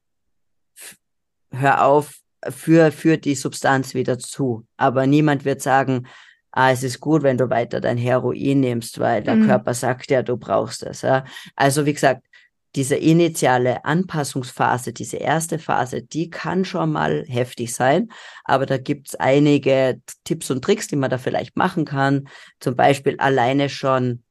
[1.51, 4.67] hör auf, für, für die Substanz wieder zu.
[4.77, 6.07] Aber niemand wird sagen,
[6.51, 9.47] ah, es ist gut, wenn du weiter dein Heroin nimmst, weil der mhm.
[9.47, 11.03] Körper sagt ja, du brauchst es.
[11.03, 11.25] Ja?
[11.57, 12.27] Also wie gesagt,
[12.75, 18.11] diese initiale Anpassungsphase, diese erste Phase, die kann schon mal heftig sein,
[18.45, 22.29] aber da gibt's einige Tipps und Tricks, die man da vielleicht machen kann.
[22.59, 24.25] Zum Beispiel alleine schon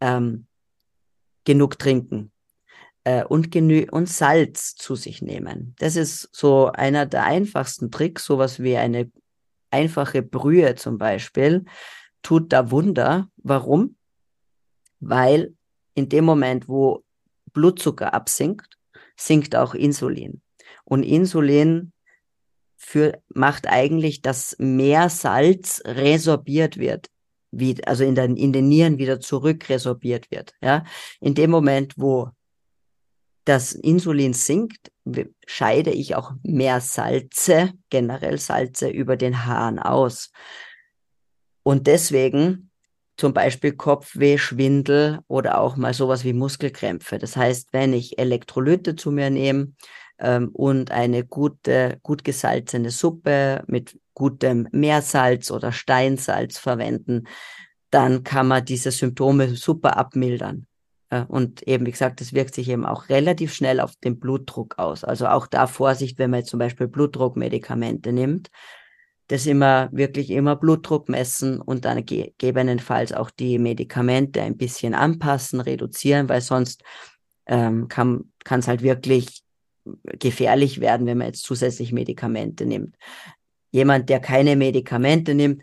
[0.00, 0.46] ähm,
[1.44, 2.30] genug trinken
[3.04, 5.74] äh, und, genü und Salz zu sich nehmen.
[5.78, 9.10] Das ist so einer der einfachsten Tricks, sowas wie eine
[9.70, 11.64] einfache Brühe zum Beispiel,
[12.22, 13.28] tut da Wunder.
[13.36, 13.96] Warum?
[15.00, 15.54] Weil
[15.94, 17.02] in dem Moment, wo
[17.58, 18.78] Blutzucker absinkt,
[19.16, 20.42] sinkt auch Insulin.
[20.84, 21.92] Und Insulin
[22.76, 27.08] für, macht eigentlich, dass mehr Salz resorbiert wird,
[27.50, 30.54] wie, also in, den, in den Nieren wieder zurückresorbiert wird.
[30.62, 30.84] Ja?
[31.20, 32.30] In dem Moment, wo
[33.44, 34.92] das Insulin sinkt,
[35.44, 40.30] scheide ich auch mehr Salze, generell Salze über den Haaren aus.
[41.64, 42.67] Und deswegen
[43.18, 47.18] zum Beispiel Kopfweh, Schwindel oder auch mal sowas wie Muskelkrämpfe.
[47.18, 49.72] Das heißt, wenn ich Elektrolyte zu mir nehme
[50.18, 57.24] ähm, und eine gute, gut gesalzene Suppe mit gutem Meersalz oder Steinsalz verwenden,
[57.90, 60.66] dann kann man diese Symptome super abmildern.
[61.28, 65.04] Und eben, wie gesagt, das wirkt sich eben auch relativ schnell auf den Blutdruck aus.
[65.04, 68.50] Also auch da Vorsicht, wenn man jetzt zum Beispiel Blutdruckmedikamente nimmt,
[69.28, 75.60] das immer wirklich immer Blutdruck messen und dann gegebenenfalls auch die Medikamente ein bisschen anpassen,
[75.60, 76.82] reduzieren, weil sonst
[77.46, 79.42] ähm, kann es halt wirklich
[80.18, 82.96] gefährlich werden, wenn man jetzt zusätzlich Medikamente nimmt.
[83.70, 85.62] Jemand, der keine Medikamente nimmt,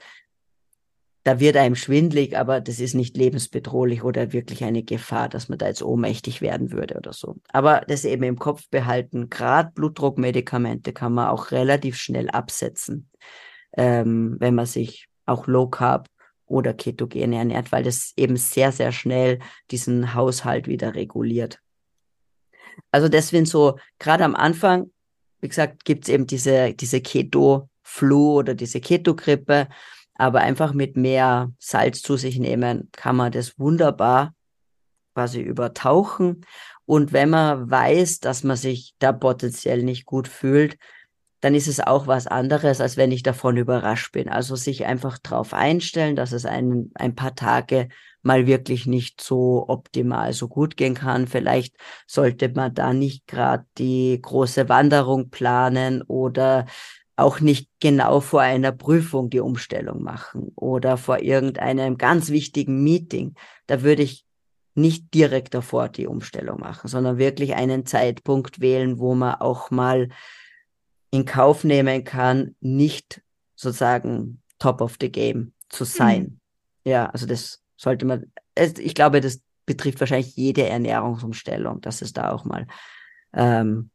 [1.24, 5.58] da wird einem schwindlig, aber das ist nicht lebensbedrohlich oder wirklich eine Gefahr, dass man
[5.58, 7.38] da jetzt ohnmächtig werden würde oder so.
[7.52, 13.10] Aber das eben im Kopf behalten, gerade Blutdruckmedikamente kann man auch relativ schnell absetzen
[13.78, 16.08] ähm, wenn man sich auch Low Carb
[16.46, 19.40] oder ketogen ernährt, weil das eben sehr, sehr schnell
[19.72, 21.60] diesen Haushalt wieder reguliert.
[22.92, 24.92] Also deswegen so, gerade am Anfang,
[25.42, 29.68] wie gesagt, gibt's eben diese, diese Keto-Flu oder diese Keto-Grippe,
[30.16, 34.34] aber einfach mit mehr Salz zu sich nehmen, kann man das wunderbar
[35.14, 36.46] quasi übertauchen.
[36.86, 40.78] Und wenn man weiß, dass man sich da potenziell nicht gut fühlt,
[41.46, 44.30] dann ist es auch was anderes, als wenn ich davon überrascht bin.
[44.30, 47.90] Also sich einfach darauf einstellen, dass es ein, ein paar Tage
[48.24, 51.28] mal wirklich nicht so optimal so gut gehen kann.
[51.28, 51.76] Vielleicht
[52.08, 56.66] sollte man da nicht gerade die große Wanderung planen oder
[57.16, 63.36] auch nicht genau vor einer Prüfung die Umstellung machen oder vor irgendeinem ganz wichtigen Meeting.
[63.68, 64.26] Da würde ich
[64.74, 70.10] nicht direkt davor die Umstellung machen, sondern wirklich einen Zeitpunkt wählen, wo man auch mal
[71.16, 73.22] in Kauf nehmen kann, nicht
[73.56, 76.22] sozusagen top of the game zu sein.
[76.22, 76.40] Mhm.
[76.92, 82.32] Ja, also das sollte man, ich glaube, das betrifft wahrscheinlich jede Ernährungsumstellung, dass es da
[82.32, 82.68] auch mal
[83.34, 83.90] ähm,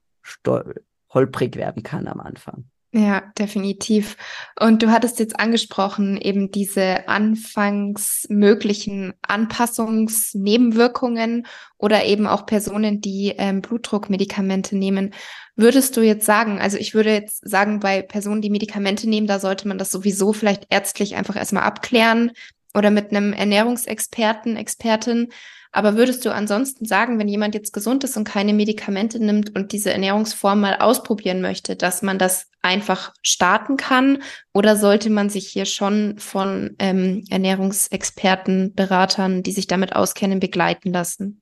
[1.12, 2.70] holprig werden kann am Anfang.
[2.92, 4.16] Ja, definitiv.
[4.58, 11.46] Und du hattest jetzt angesprochen, eben diese anfangs möglichen Anpassungsnebenwirkungen
[11.78, 15.14] oder eben auch Personen, die ähm, Blutdruckmedikamente nehmen.
[15.54, 19.38] Würdest du jetzt sagen, also ich würde jetzt sagen, bei Personen, die Medikamente nehmen, da
[19.38, 22.32] sollte man das sowieso vielleicht ärztlich einfach erstmal abklären
[22.74, 25.28] oder mit einem Ernährungsexperten, Expertin.
[25.72, 29.70] Aber würdest du ansonsten sagen, wenn jemand jetzt gesund ist und keine Medikamente nimmt und
[29.70, 34.22] diese Ernährungsform mal ausprobieren möchte, dass man das einfach starten kann?
[34.52, 40.92] Oder sollte man sich hier schon von ähm, Ernährungsexperten, Beratern, die sich damit auskennen, begleiten
[40.92, 41.40] lassen?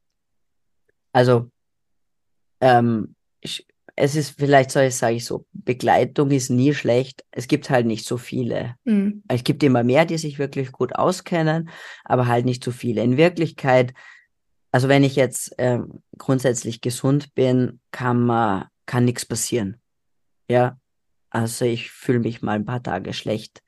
[1.12, 1.50] Also,
[2.60, 3.66] ähm, ich,
[4.00, 7.24] es ist vielleicht, soll ich sage ich so, Begleitung ist nie schlecht.
[7.30, 8.76] Es gibt halt nicht so viele.
[8.84, 9.22] Mhm.
[9.28, 11.68] Es gibt immer mehr, die sich wirklich gut auskennen,
[12.04, 13.02] aber halt nicht so viele.
[13.02, 13.92] In Wirklichkeit
[14.70, 15.80] also wenn ich jetzt äh,
[16.18, 19.80] grundsätzlich gesund bin, kann man, kann nichts passieren.
[20.48, 20.78] Ja,
[21.30, 23.62] also ich fühle mich mal ein paar Tage schlecht.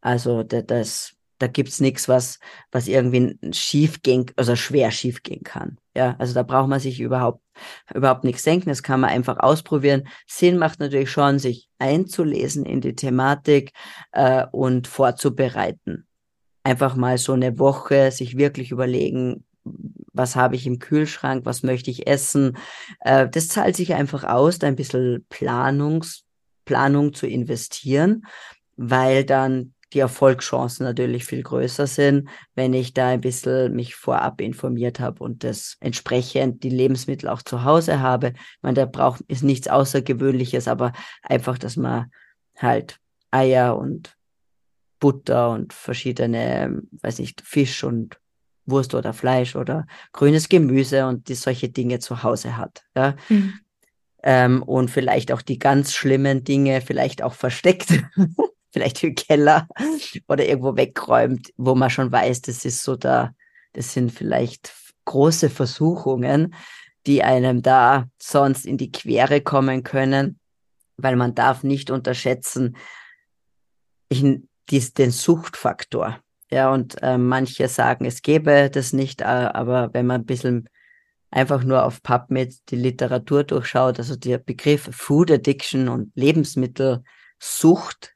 [0.00, 2.38] Also da, das, da gibt's nichts, was,
[2.70, 5.76] was irgendwie schief gehen, also schwer schief gehen kann.
[5.96, 7.42] Ja, also da braucht man sich überhaupt,
[7.92, 8.68] überhaupt nichts denken.
[8.68, 10.06] Das kann man einfach ausprobieren.
[10.26, 13.72] Sinn macht natürlich schon, sich einzulesen in die Thematik
[14.12, 16.06] äh, und vorzubereiten.
[16.62, 19.44] Einfach mal so eine Woche sich wirklich überlegen,
[20.12, 22.56] was habe ich im Kühlschrank, was möchte ich essen.
[23.00, 26.22] Äh, das zahlt sich einfach aus, da ein bisschen Planungs,
[26.66, 28.26] Planung zu investieren,
[28.76, 34.40] weil dann die Erfolgschancen natürlich viel größer sind, wenn ich da ein bisschen mich vorab
[34.40, 38.28] informiert habe und das entsprechend die Lebensmittel auch zu Hause habe.
[38.36, 42.10] Ich meine, da braucht ist nichts Außergewöhnliches, aber einfach, dass man
[42.56, 42.98] halt
[43.30, 44.16] Eier und
[44.98, 48.18] Butter und verschiedene, weiß nicht, Fisch und
[48.66, 52.84] Wurst oder Fleisch oder grünes Gemüse und die solche Dinge zu Hause hat.
[52.94, 53.16] Ja?
[53.28, 53.54] Mhm.
[54.22, 57.88] Ähm, und vielleicht auch die ganz schlimmen Dinge vielleicht auch versteckt,
[58.72, 59.68] vielleicht im Keller
[60.28, 63.34] oder irgendwo wegräumt, wo man schon weiß, das ist so da,
[63.72, 64.72] das sind vielleicht
[65.04, 66.54] große Versuchungen,
[67.06, 70.38] die einem da sonst in die Quere kommen können,
[70.96, 72.76] weil man darf nicht unterschätzen,
[74.08, 74.24] ich,
[74.70, 76.20] dies, den Suchtfaktor.
[76.50, 80.68] Ja, und äh, manche sagen, es gäbe das nicht, aber wenn man ein bisschen
[81.30, 88.11] einfach nur auf PubMed die Literatur durchschaut, also der Begriff Food Addiction und Lebensmittelsucht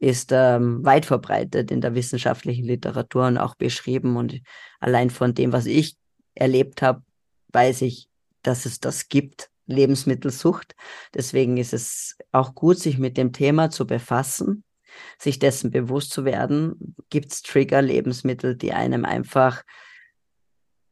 [0.00, 4.16] ist ähm, weit verbreitet in der wissenschaftlichen Literatur und auch beschrieben.
[4.16, 4.40] Und
[4.80, 5.96] allein von dem, was ich
[6.34, 7.02] erlebt habe,
[7.52, 8.08] weiß ich,
[8.42, 10.74] dass es das gibt, Lebensmittelsucht.
[11.14, 14.64] Deswegen ist es auch gut, sich mit dem Thema zu befassen
[15.18, 19.62] sich dessen bewusst zu werden, gibt es Trigger-Lebensmittel, die einem einfach,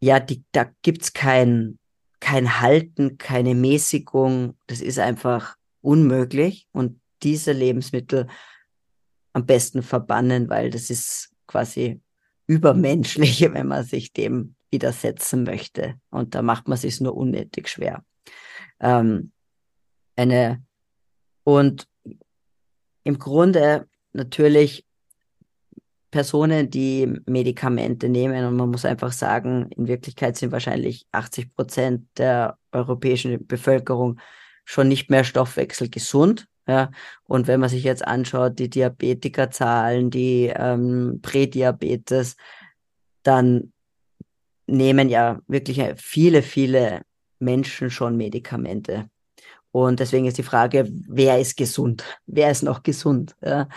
[0.01, 1.79] ja, die, da gibt es kein,
[2.21, 8.29] kein Halten, keine Mäßigung, das ist einfach unmöglich und diese Lebensmittel
[9.39, 12.01] am besten verbannen, weil das ist quasi
[12.47, 15.95] übermenschlich, wenn man sich dem widersetzen möchte.
[16.11, 18.05] Und da macht man sich nur unnötig schwer.
[18.81, 19.33] Ähm,
[20.17, 20.63] eine,
[21.45, 21.89] und
[23.05, 24.85] im Grunde natürlich
[26.11, 32.07] Personen, die Medikamente nehmen und man muss einfach sagen, in Wirklichkeit sind wahrscheinlich 80 Prozent
[32.17, 34.19] der europäischen Bevölkerung
[34.65, 36.47] schon nicht mehr stoffwechselgesund.
[36.69, 36.91] Ja,
[37.25, 42.37] und wenn man sich jetzt anschaut, die Diabetikerzahlen, die ähm, Prädiabetes,
[43.23, 43.73] dann
[44.67, 47.03] nehmen ja wirklich viele, viele
[47.39, 49.09] Menschen schon Medikamente.
[49.71, 52.05] Und deswegen ist die Frage, wer ist gesund?
[52.27, 53.35] Wer ist noch gesund?
[53.41, 53.69] Ja.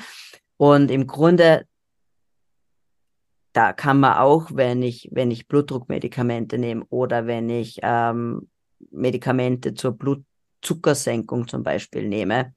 [0.57, 1.65] Und im Grunde,
[3.53, 8.49] da kann man auch, wenn ich, wenn ich Blutdruckmedikamente nehme oder wenn ich ähm,
[8.91, 9.97] Medikamente zur
[10.61, 12.53] Blutzuckersenkung zum Beispiel nehme,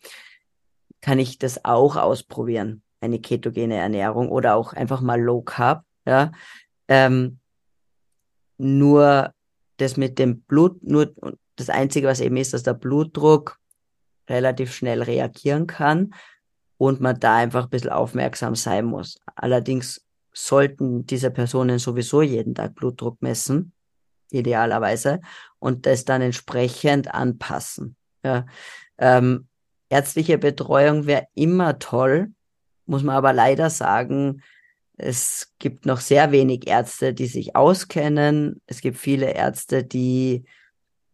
[1.00, 5.84] kann ich das auch ausprobieren, eine ketogene Ernährung oder auch einfach mal Low Carb.
[6.06, 6.32] Ja.
[6.88, 7.38] Ähm,
[8.56, 9.32] nur
[9.78, 11.12] das mit dem Blut, nur
[11.56, 13.58] das Einzige, was eben ist, dass der Blutdruck
[14.28, 16.14] relativ schnell reagieren kann
[16.78, 19.18] und man da einfach ein bisschen aufmerksam sein muss.
[19.34, 23.73] Allerdings sollten diese Personen sowieso jeden Tag Blutdruck messen,
[24.34, 25.20] idealerweise,
[25.58, 27.96] und das dann entsprechend anpassen.
[28.22, 28.46] Ja.
[28.98, 29.48] Ähm,
[29.88, 32.32] ärztliche Betreuung wäre immer toll,
[32.86, 34.42] muss man aber leider sagen,
[34.96, 38.60] es gibt noch sehr wenig Ärzte, die sich auskennen.
[38.66, 40.44] Es gibt viele Ärzte, die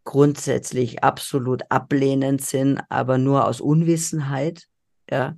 [0.04, 4.66] grundsätzlich absolut ablehnend sind, aber nur aus Unwissenheit.
[5.10, 5.36] Ja.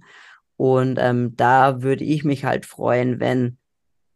[0.56, 3.58] Und ähm, da würde ich mich halt freuen, wenn,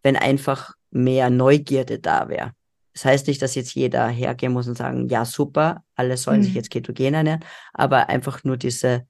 [0.02, 2.52] wenn einfach mehr Neugierde da wäre.
[2.96, 6.44] Das heißt nicht, dass jetzt jeder hergehen muss und sagen, ja, super, alle sollen mhm.
[6.44, 9.06] sich jetzt ketogen ernähren, aber einfach nur diese,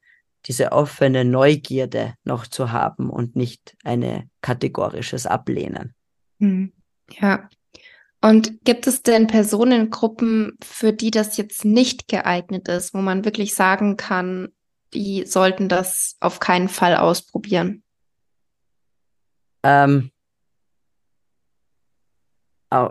[0.47, 5.95] diese offene Neugierde noch zu haben und nicht eine kategorisches Ablehnen.
[6.41, 6.73] Mhm.
[7.21, 7.49] Ja,
[8.21, 13.55] und gibt es denn Personengruppen, für die das jetzt nicht geeignet ist, wo man wirklich
[13.55, 14.49] sagen kann,
[14.95, 17.85] die sollten das auf keinen Fall ausprobieren?
[19.63, 20.11] Ähm,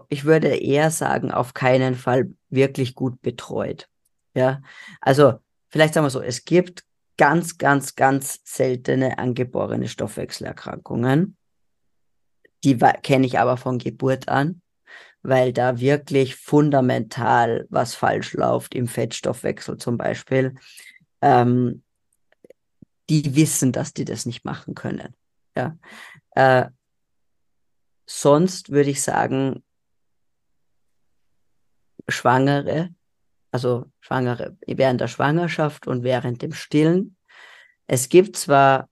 [0.10, 3.88] ich würde eher sagen, auf keinen Fall wirklich gut betreut.
[4.34, 4.62] Ja,
[5.02, 6.84] also vielleicht sagen wir so, es gibt
[7.18, 11.38] ganz, ganz, ganz seltene angeborene Stoffwechselerkrankungen.
[12.64, 14.62] Die kenne ich aber von Geburt an
[15.28, 20.56] weil da wirklich fundamental was falsch läuft im Fettstoffwechsel zum Beispiel.
[21.22, 21.84] Ähm,
[23.10, 25.16] die wissen, dass die das nicht machen können.
[25.56, 25.78] Ja.
[26.32, 26.70] Äh,
[28.06, 29.64] sonst würde ich sagen,
[32.08, 32.90] Schwangere,
[33.52, 37.16] also Schwangere während der Schwangerschaft und während dem Stillen.
[37.88, 38.90] Es gibt zwar,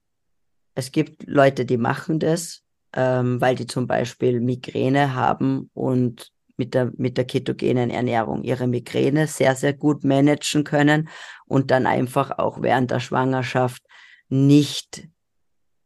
[0.74, 2.62] es gibt Leute, die machen das,
[2.94, 8.66] ähm, weil die zum Beispiel Migräne haben und mit der, mit der ketogenen Ernährung ihre
[8.66, 11.08] Migräne sehr, sehr gut managen können
[11.46, 13.82] und dann einfach auch während der Schwangerschaft
[14.28, 15.08] nicht,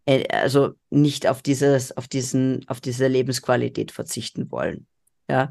[0.05, 4.87] äh, also nicht auf dieses, auf diesen, auf diese Lebensqualität verzichten wollen.
[5.31, 5.51] Ja.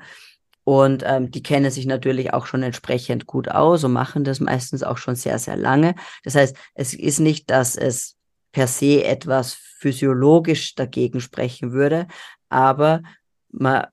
[0.67, 4.83] Und ähm, die kennen sich natürlich auch schon entsprechend gut aus und machen das meistens
[4.83, 5.95] auch schon sehr, sehr lange.
[6.25, 8.17] Das heißt, es ist nicht, dass es
[8.51, 12.05] per se etwas physiologisch dagegen sprechen würde,
[12.49, 13.01] aber
[13.49, 13.85] man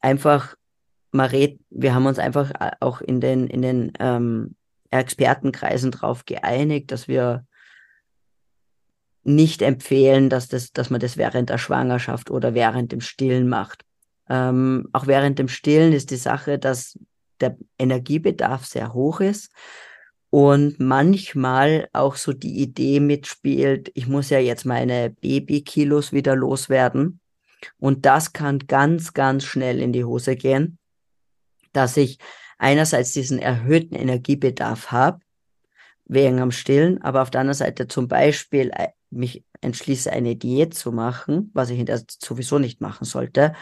[0.00, 0.56] einfach,
[1.12, 2.50] man redet, wir haben uns einfach
[2.80, 4.56] auch in den, in den ähm,
[4.90, 7.46] Expertenkreisen darauf geeinigt, dass wir
[9.22, 13.84] nicht empfehlen, dass, das, dass man das während der Schwangerschaft oder während dem Stillen macht.
[14.28, 16.98] Ähm, auch während dem Stillen ist die Sache, dass
[17.40, 19.50] der Energiebedarf sehr hoch ist
[20.30, 27.20] und manchmal auch so die Idee mitspielt, ich muss ja jetzt meine Babykilos wieder loswerden.
[27.78, 30.78] Und das kann ganz, ganz schnell in die Hose gehen,
[31.72, 32.18] dass ich
[32.58, 35.20] einerseits diesen erhöhten Energiebedarf habe,
[36.04, 40.74] wegen am Stillen, aber auf der anderen Seite zum Beispiel äh, mich entschließe, eine Diät
[40.74, 41.84] zu machen, was ich
[42.20, 43.54] sowieso nicht machen sollte,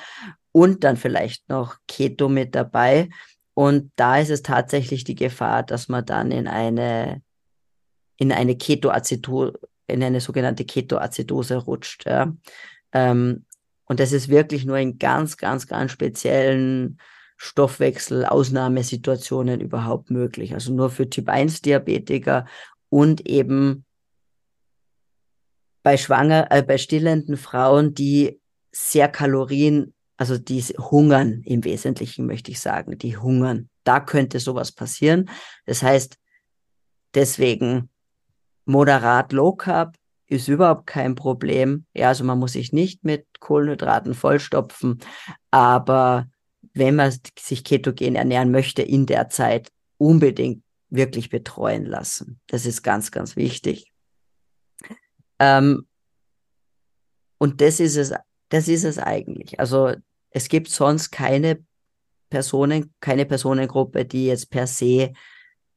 [0.57, 3.11] und dann vielleicht noch Keto mit dabei.
[3.53, 7.21] Und da ist es tatsächlich die Gefahr, dass man dann in eine,
[8.17, 9.53] in eine Ketoaceto,
[9.87, 12.07] in eine sogenannte Ketoacidose rutscht.
[12.07, 12.33] Ja.
[12.93, 13.45] Ähm,
[13.85, 17.03] und das ist wirklich nur in ganz, ganz, ganz speziellen
[17.37, 20.55] Stoffwechsel, Ausnahmesituationen überhaupt möglich.
[20.55, 22.47] Also nur für Typ 1 Diabetiker
[22.89, 23.85] und eben
[25.83, 28.41] bei schwanger, äh, bei stillenden Frauen, die
[28.73, 33.69] sehr Kalorien, also die hungern im Wesentlichen, möchte ich sagen, die hungern.
[33.85, 35.29] Da könnte sowas passieren.
[35.67, 36.17] Das heißt,
[37.15, 37.91] deswegen
[38.65, 39.97] moderat Low Carb
[40.27, 41.87] ist überhaupt kein Problem.
[41.95, 45.01] Ja, also man muss sich nicht mit Kohlenhydraten vollstopfen,
[45.51, 46.29] aber
[46.75, 52.41] wenn man sich ketogen ernähren möchte in der Zeit, unbedingt wirklich betreuen lassen.
[52.49, 53.93] Das ist ganz, ganz wichtig.
[55.39, 55.87] Ähm,
[57.39, 58.13] und das ist es,
[58.49, 59.59] das ist es eigentlich.
[59.61, 59.95] Also
[60.31, 61.65] es gibt sonst keine
[62.31, 65.13] Personen, keine Personengruppe, die jetzt per se,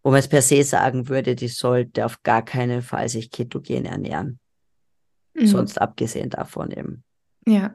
[0.04, 3.86] wo man es per se sagen würde, die sollte auf gar keinen Fall sich ketogen
[3.86, 4.40] ernähren.
[5.34, 5.48] Mhm.
[5.48, 7.04] Sonst abgesehen davon eben.
[7.46, 7.74] Ja.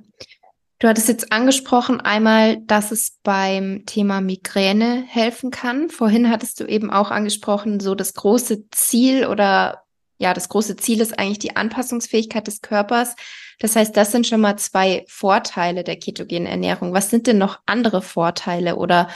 [0.80, 5.88] Du hattest jetzt angesprochen einmal, dass es beim Thema Migräne helfen kann.
[5.88, 9.84] Vorhin hattest du eben auch angesprochen, so das große Ziel oder
[10.18, 13.14] ja, das große Ziel ist eigentlich die Anpassungsfähigkeit des Körpers.
[13.59, 16.92] Das heißt, das sind schon mal zwei Vorteile der ketogenen Ernährung.
[16.92, 19.09] Was sind denn noch andere Vorteile oder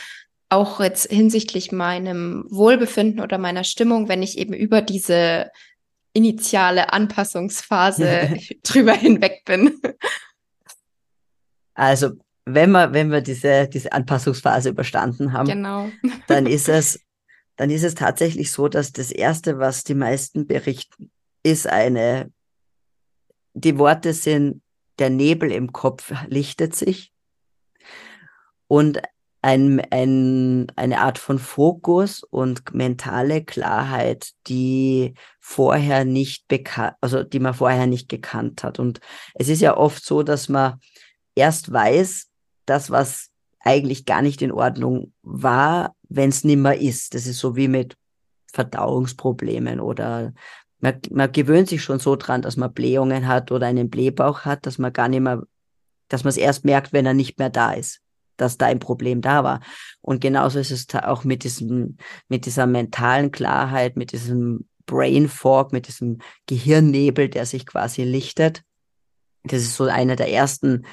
[0.49, 5.51] auch jetzt hinsichtlich meinem Wohlbefinden oder meiner Stimmung, wenn ich eben über diese
[6.13, 9.81] initiale Anpassungsphase drüber hinweg bin?
[11.75, 12.13] Also
[12.45, 15.91] wenn wir, wenn wir diese, diese Anpassungsphase überstanden haben, genau.
[16.27, 17.01] dann ist es,
[17.57, 21.11] dann ist es tatsächlich so, dass das erste, was die meisten berichten,
[21.43, 22.31] ist eine,
[23.61, 24.63] die Worte sind,
[24.99, 27.13] der Nebel im Kopf lichtet sich
[28.67, 29.01] und
[29.41, 37.39] ein, ein, eine Art von Fokus und mentale Klarheit, die vorher nicht bekannt, also die
[37.39, 38.81] man vorher nicht gekannt hat.
[38.81, 39.01] Und
[39.35, 40.81] es ist ja oft so, dass man
[41.37, 42.27] erst weiß,
[42.67, 43.31] das, was
[43.61, 47.15] eigentlich gar nicht in Ordnung war, wenn es nimmer ist.
[47.15, 47.97] Das ist so wie mit
[48.53, 50.33] Verdauungsproblemen oder
[50.81, 54.67] man, man gewöhnt sich schon so dran, dass man Blähungen hat oder einen Blähbauch hat,
[54.67, 55.43] dass man gar nicht mehr,
[56.09, 58.01] dass man es erst merkt, wenn er nicht mehr da ist,
[58.37, 59.61] dass da ein Problem da war.
[60.01, 61.97] Und genauso ist es auch mit diesem,
[62.29, 68.63] mit dieser mentalen Klarheit, mit diesem Brain Fog, mit diesem Gehirnnebel, der sich quasi lichtet.
[69.45, 70.87] Das ist so eine der ersten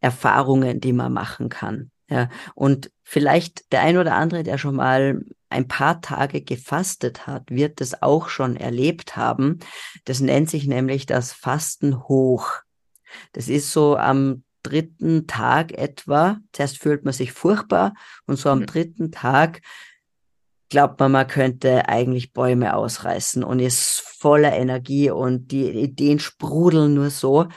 [0.00, 1.90] Erfahrungen, die man machen kann.
[2.08, 7.50] Ja, und vielleicht der ein oder andere, der schon mal ein paar Tage gefastet hat,
[7.50, 9.58] wird das auch schon erlebt haben.
[10.04, 12.52] Das nennt sich nämlich das Fasten hoch.
[13.32, 16.38] Das ist so am dritten Tag etwa.
[16.52, 17.94] Zuerst fühlt man sich furchtbar
[18.26, 18.66] und so am mhm.
[18.66, 19.60] dritten Tag
[20.70, 26.94] glaubt man, man könnte eigentlich Bäume ausreißen und ist voller Energie und die Ideen sprudeln
[26.94, 27.48] nur so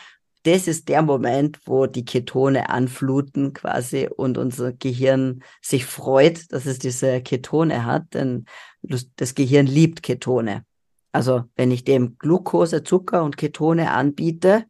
[0.44, 6.66] das ist der Moment, wo die Ketone anfluten quasi und unser Gehirn sich freut, dass
[6.66, 8.46] es diese Ketone hat, denn
[8.82, 10.66] das Gehirn liebt Ketone.
[11.14, 14.66] Also wenn ich dem Glucose, Zucker und Ketone anbiete,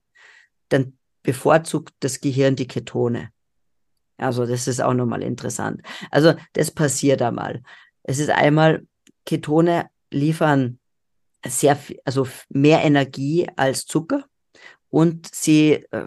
[0.69, 3.29] dann bevorzugt das Gehirn die Ketone.
[4.17, 5.81] Also das ist auch nochmal interessant.
[6.11, 7.63] Also das passiert einmal.
[8.03, 8.85] Es ist einmal,
[9.25, 10.79] Ketone liefern
[11.45, 14.25] sehr, also mehr Energie als Zucker
[14.93, 16.05] und sie äh,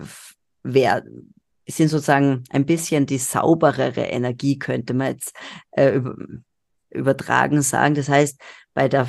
[0.62, 1.34] werden
[1.68, 5.34] sind sozusagen ein bisschen die sauberere Energie, könnte man jetzt
[5.72, 6.00] äh,
[6.90, 7.96] übertragen sagen.
[7.96, 8.40] Das heißt,
[8.74, 9.08] bei der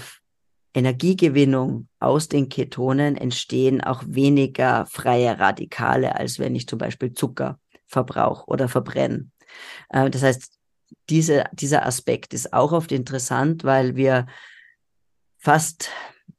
[0.73, 7.59] Energiegewinnung aus den Ketonen entstehen auch weniger freie Radikale, als wenn ich zum Beispiel Zucker
[7.86, 9.30] verbrauche oder verbrenne.
[9.89, 10.57] Äh, das heißt,
[11.09, 14.25] diese, dieser Aspekt ist auch oft interessant, weil wir
[15.38, 15.91] fast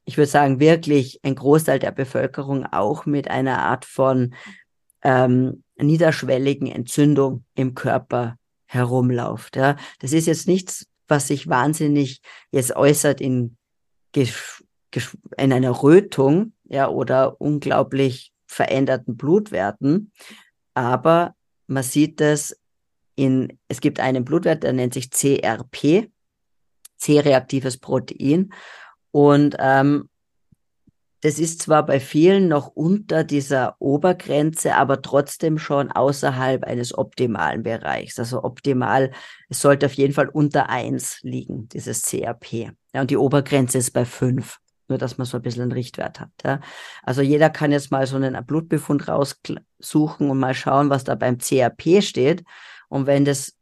[0.09, 4.35] ich würde sagen, wirklich ein Großteil der Bevölkerung auch mit einer Art von
[5.03, 9.57] ähm, niederschwelligen Entzündung im Körper herumläuft.
[9.57, 9.77] Ja.
[9.99, 13.59] Das ist jetzt nichts, was sich wahnsinnig jetzt äußert in,
[14.17, 20.11] in einer Rötung ja, oder unglaublich veränderten Blutwerten,
[20.73, 21.35] aber
[21.67, 22.59] man sieht es
[23.15, 26.11] in, es gibt einen Blutwert, der nennt sich CRP,
[26.97, 28.55] C-reaktives Protein.
[29.11, 30.09] Und ähm,
[31.21, 37.65] das ist zwar bei vielen noch unter dieser Obergrenze, aber trotzdem schon außerhalb eines optimalen
[37.65, 38.19] Bereichs.
[38.21, 39.11] Also optimal,
[39.49, 42.71] es sollte auf jeden Fall unter eins liegen, dieses CRP.
[42.95, 44.59] Ja, und die Obergrenze ist bei fünf.
[44.87, 46.31] Nur, dass man so ein bisschen einen Richtwert hat.
[46.45, 46.61] Ja.
[47.03, 51.39] Also jeder kann jetzt mal so einen Blutbefund raussuchen und mal schauen, was da beim
[51.39, 52.45] CRP steht.
[52.89, 53.58] Und wenn das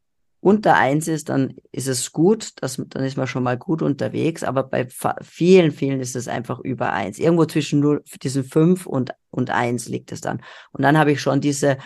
[0.46, 4.44] unter eins ist, dann ist es gut, das, dann ist man schon mal gut unterwegs,
[4.44, 4.86] aber bei
[5.20, 7.18] vielen, vielen ist es einfach über eins.
[7.18, 10.40] Irgendwo zwischen 0, diesen fünf und, und eins liegt es dann.
[10.70, 11.78] Und dann habe ich schon diese,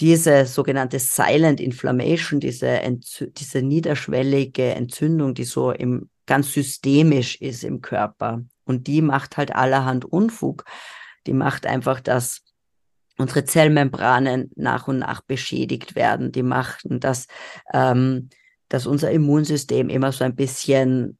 [0.00, 2.80] diese sogenannte Silent Inflammation, diese,
[3.36, 8.44] diese niederschwellige Entzündung, die so im, ganz systemisch ist im Körper.
[8.62, 10.66] Und die macht halt allerhand Unfug.
[11.26, 12.42] Die macht einfach, dass
[13.18, 16.32] unsere Zellmembranen nach und nach beschädigt werden.
[16.32, 17.26] Die machen, dass,
[17.72, 18.28] ähm,
[18.68, 21.18] dass unser Immunsystem immer so ein bisschen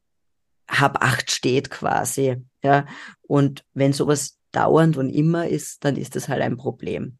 [0.67, 2.37] hab acht steht quasi.
[2.63, 2.85] Ja?
[3.21, 7.17] Und wenn sowas dauernd und immer ist, dann ist das halt ein Problem.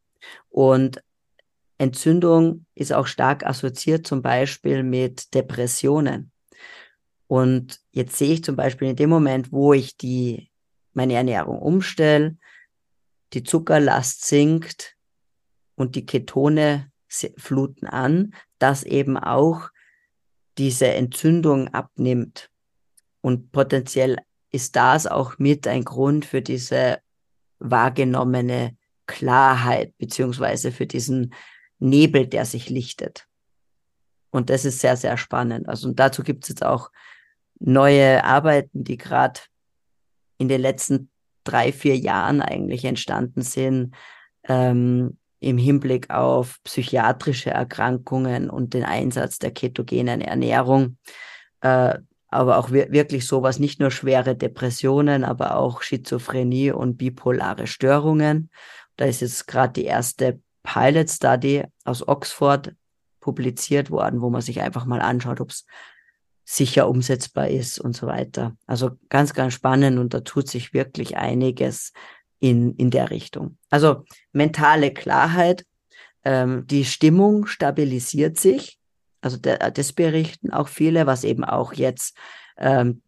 [0.50, 1.04] Und
[1.78, 6.32] Entzündung ist auch stark assoziiert zum Beispiel mit Depressionen.
[7.28, 10.50] Und jetzt sehe ich zum Beispiel in dem Moment, wo ich die,
[10.94, 12.38] meine Ernährung umstelle,
[13.34, 14.96] die Zuckerlast sinkt
[15.76, 16.92] und die Ketone
[17.38, 19.70] fluten an, dass eben auch
[20.58, 22.50] diese Entzündung abnimmt.
[23.22, 24.18] Und potenziell
[24.52, 27.00] ist das auch mit ein Grund für diese
[27.60, 31.34] wahrgenommene Klarheit, beziehungsweise für diesen
[31.80, 33.28] Nebel, der sich lichtet.
[34.32, 35.68] Und das ist sehr, sehr spannend.
[35.68, 36.92] Also und dazu gibt es jetzt auch
[37.60, 39.40] neue Arbeiten, die gerade
[40.38, 41.10] in den letzten
[41.44, 43.96] drei, vier Jahren eigentlich entstanden sind,
[44.48, 50.98] ähm, im Hinblick auf psychiatrische Erkrankungen und den Einsatz der ketogenen Ernährung.
[51.62, 51.96] Äh,
[52.30, 58.50] aber auch wirklich sowas, nicht nur schwere Depressionen, aber auch Schizophrenie und bipolare Störungen.
[58.96, 62.74] Da ist jetzt gerade die erste Pilot Study aus Oxford
[63.20, 65.66] publiziert worden, wo man sich einfach mal anschaut, ob es
[66.46, 68.56] sicher umsetzbar ist und so weiter.
[68.68, 71.94] Also ganz, ganz spannend und da tut sich wirklich einiges
[72.40, 73.58] in, in der Richtung.
[73.70, 75.66] Also mentale Klarheit,
[76.26, 78.80] ähm, die Stimmung stabilisiert sich.
[79.22, 82.18] Also der, das berichten auch viele, was eben auch jetzt
[82.58, 83.02] ähm,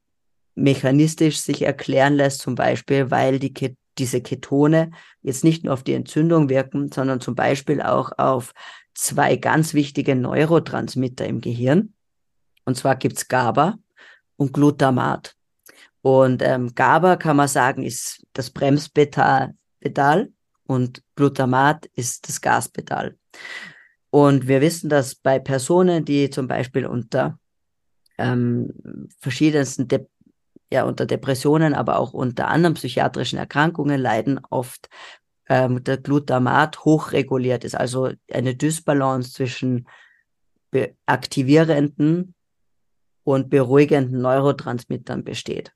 [0.56, 5.84] mechanistisch sich erklären lässt, zum Beispiel, weil die Ket diese Ketone jetzt nicht nur auf
[5.84, 8.54] die Entzündung wirken, sondern zum Beispiel auch auf
[8.94, 11.95] zwei ganz wichtige Neurotransmitter im Gehirn.
[12.66, 13.78] Und zwar gibt's GABA
[14.38, 15.36] und Glutamat.
[16.01, 20.30] Und ähm, GABA kann man sagen, ist das Bremspedal Pedal
[20.66, 23.18] und Glutamat ist das Gaspedal.
[24.09, 27.39] Und wir wissen, dass bei Personen, die zum Beispiel unter
[28.18, 28.72] ähm,
[29.20, 30.07] verschiedensten De
[30.72, 34.89] ja, unter Depressionen, aber auch unter anderen psychiatrischen Erkrankungen leiden, oft
[35.47, 39.88] ähm, der Glutamat hochreguliert ist, also eine Dysbalance zwischen
[41.05, 42.35] aktivierenden
[43.26, 45.74] und beruhigenden Neurotransmittern besteht.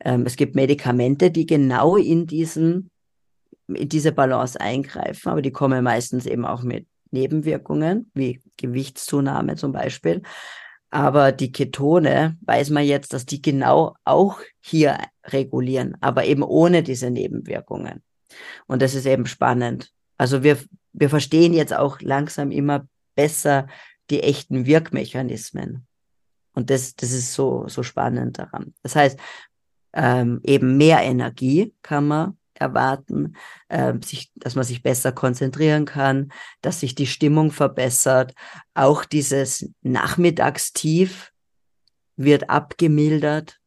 [0.00, 2.90] Ähm, es gibt Medikamente, die genau in diesen,
[3.68, 9.72] in diese Balance eingreifen, aber die kommen meistens eben auch mit Nebenwirkungen, wie Gewichtszunahme zum
[9.72, 10.22] Beispiel.
[10.90, 16.82] Aber die Ketone weiß man jetzt, dass die genau auch hier regulieren, aber eben ohne
[16.82, 18.02] diese Nebenwirkungen.
[18.66, 19.92] Und das ist eben spannend.
[20.16, 20.58] Also wir,
[20.92, 23.68] wir verstehen jetzt auch langsam immer besser
[24.08, 25.86] die echten Wirkmechanismen.
[26.54, 28.74] Und das, das ist so, so spannend daran.
[28.82, 29.18] Das heißt,
[29.92, 33.36] ähm, eben mehr Energie kann man erwarten,
[33.68, 38.34] äh, sich, dass man sich besser konzentrieren kann, dass sich die Stimmung verbessert.
[38.74, 41.32] Auch dieses Nachmittagstief
[42.16, 43.58] wird abgemildert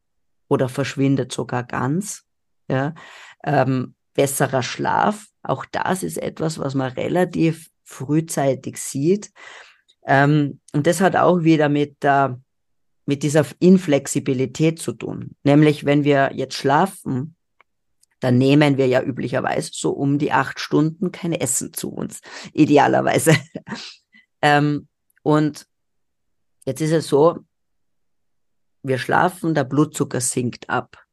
[0.48, 2.22] oder verschwindet sogar ganz.
[2.68, 2.94] Ja.
[3.42, 9.32] Ähm, besserer Schlaf, auch das ist etwas, was man relativ frühzeitig sieht.
[10.06, 12.40] Ähm, und das hat auch wieder mit der
[13.06, 15.36] mit dieser Inflexibilität zu tun.
[15.42, 17.36] Nämlich, wenn wir jetzt schlafen,
[18.20, 22.20] dann nehmen wir ja üblicherweise so um die acht Stunden kein Essen zu uns,
[22.52, 23.36] idealerweise.
[24.42, 24.88] ähm,
[25.22, 25.66] und
[26.64, 27.40] jetzt ist es so,
[28.82, 31.04] wir schlafen, der Blutzucker sinkt ab.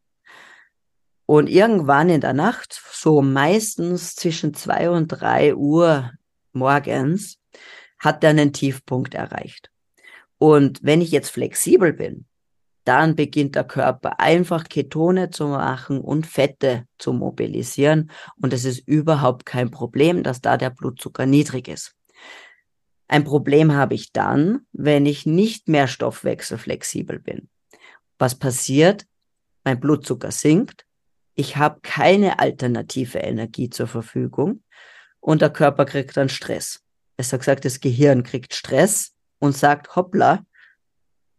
[1.25, 6.11] Und irgendwann in der Nacht, so meistens zwischen zwei und drei Uhr
[6.51, 7.39] morgens,
[7.99, 9.70] hat er einen Tiefpunkt erreicht.
[10.41, 12.25] Und wenn ich jetzt flexibel bin,
[12.83, 18.09] dann beginnt der Körper einfach Ketone zu machen und Fette zu mobilisieren.
[18.41, 21.93] Und es ist überhaupt kein Problem, dass da der Blutzucker niedrig ist.
[23.07, 27.47] Ein Problem habe ich dann, wenn ich nicht mehr stoffwechselflexibel bin.
[28.17, 29.05] Was passiert?
[29.63, 30.87] Mein Blutzucker sinkt.
[31.35, 34.63] Ich habe keine alternative Energie zur Verfügung
[35.19, 36.81] und der Körper kriegt dann Stress.
[37.15, 40.45] Es hat gesagt, das Gehirn kriegt Stress und sagt, hoppla,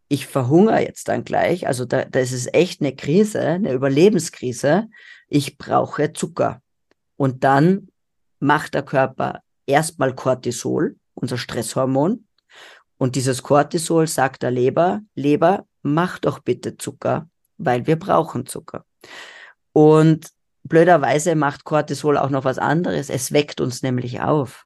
[0.09, 1.65] ich verhungere jetzt dann gleich.
[1.65, 4.89] Also da, das ist echt eine Krise, eine Überlebenskrise.
[5.29, 6.61] Ich brauche Zucker.
[7.15, 7.87] Und dann
[8.39, 12.27] macht der Körper erstmal Cortisol, unser Stresshormon.
[12.97, 18.85] Und dieses Cortisol sagt der Leber, Leber, mach doch bitte Zucker, weil wir brauchen Zucker.
[19.71, 20.29] Und
[20.63, 23.09] blöderweise macht Cortisol auch noch was anderes.
[23.09, 24.65] Es weckt uns nämlich auf.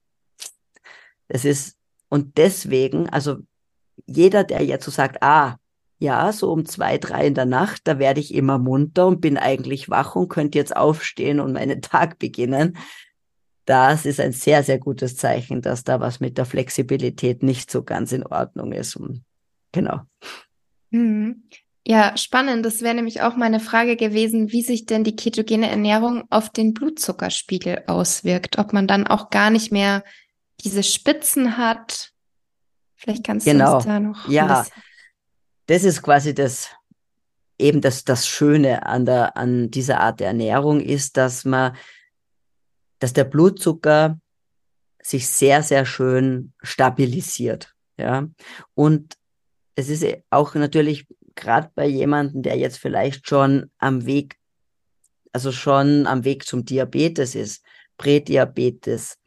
[1.28, 1.77] Das ist,
[2.10, 3.38] und deswegen, also
[4.06, 5.58] jeder, der jetzt so sagt, ah,
[6.00, 9.38] ja, so um zwei, drei in der Nacht, da werde ich immer munter und bin
[9.38, 12.78] eigentlich wach und könnte jetzt aufstehen und meinen Tag beginnen.
[13.66, 17.84] Das ist ein sehr, sehr gutes Zeichen, dass da was mit der Flexibilität nicht so
[17.84, 18.96] ganz in Ordnung ist.
[18.96, 19.24] Und
[19.74, 20.02] genau.
[20.92, 21.44] Mhm.
[21.86, 22.66] Ja, spannend.
[22.66, 26.74] Das wäre nämlich auch meine Frage gewesen, wie sich denn die ketogene Ernährung auf den
[26.74, 28.58] Blutzuckerspiegel auswirkt.
[28.58, 30.04] Ob man dann auch gar nicht mehr
[30.62, 32.12] diese Spitzen hat.
[32.96, 33.72] Vielleicht kannst genau.
[33.72, 34.28] du uns da noch.
[34.28, 34.66] Ja,
[35.68, 36.70] das ist quasi das,
[37.58, 41.76] eben das, das Schöne an der, an dieser Art der Ernährung ist, dass man,
[43.00, 44.20] dass der Blutzucker
[45.02, 47.74] sich sehr, sehr schön stabilisiert.
[47.98, 48.28] Ja,
[48.76, 49.16] und
[49.76, 54.38] es ist auch natürlich gerade bei jemandem, der jetzt vielleicht schon am Weg,
[55.32, 57.64] also schon am Weg zum Diabetes ist,
[57.98, 59.18] Prädiabetes,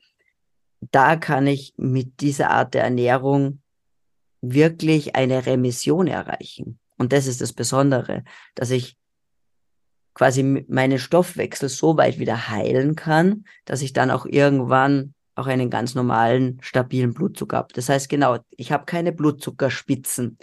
[0.81, 3.61] da kann ich mit dieser Art der Ernährung
[4.41, 6.79] wirklich eine Remission erreichen.
[6.97, 8.25] Und das ist das Besondere,
[8.55, 8.97] dass ich
[10.15, 15.71] quasi meinen Stoffwechsel so weit wieder heilen kann, dass ich dann auch irgendwann auch einen
[15.71, 17.75] ganz normalen, stabilen Blutzucker habe.
[17.75, 20.39] Das heißt genau, ich habe keine Blutzuckerspitzen.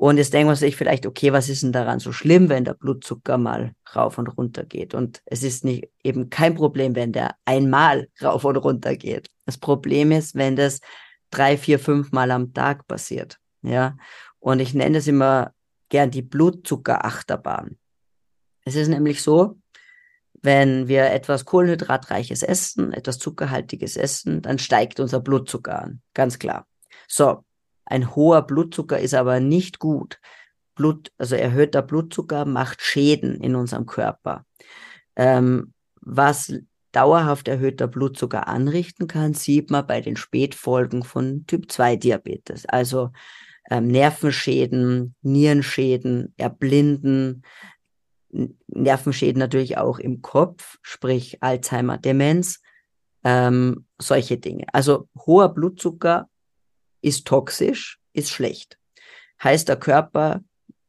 [0.00, 2.74] Und jetzt denkt man sich vielleicht, okay, was ist denn daran so schlimm, wenn der
[2.74, 4.94] Blutzucker mal rauf und runter geht?
[4.94, 9.26] Und es ist nicht eben kein Problem, wenn der einmal rauf und runter geht.
[9.44, 10.78] Das Problem ist, wenn das
[11.30, 13.38] drei, vier, fünf Mal am Tag passiert.
[13.62, 13.96] Ja.
[14.38, 15.52] Und ich nenne es immer
[15.88, 17.76] gern die Blutzuckerachterbahn.
[18.64, 19.58] Es ist nämlich so,
[20.42, 26.02] wenn wir etwas Kohlenhydratreiches essen, etwas zuckerhaltiges essen, dann steigt unser Blutzucker an.
[26.14, 26.68] Ganz klar.
[27.08, 27.42] So.
[27.88, 30.20] Ein hoher Blutzucker ist aber nicht gut.
[30.74, 34.44] Blut, also erhöhter Blutzucker macht Schäden in unserem Körper.
[35.16, 36.52] Ähm, was
[36.92, 42.66] dauerhaft erhöhter Blutzucker anrichten kann, sieht man bei den Spätfolgen von Typ 2 Diabetes.
[42.66, 43.10] Also
[43.70, 47.42] ähm, Nervenschäden, Nierenschäden, Erblinden,
[48.68, 52.60] Nervenschäden natürlich auch im Kopf, sprich Alzheimer, Demenz,
[53.24, 54.66] ähm, solche Dinge.
[54.72, 56.28] Also hoher Blutzucker
[57.00, 58.78] ist toxisch, ist schlecht.
[59.42, 60.42] Heißt, der Körper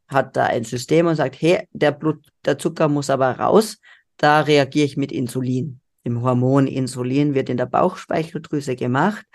[0.08, 3.78] hat da ein System und sagt, hey, der Blut, der Zucker muss aber raus.
[4.18, 5.80] Da reagiere ich mit Insulin.
[6.04, 9.26] Im Hormon Insulin wird in der Bauchspeicheldrüse gemacht.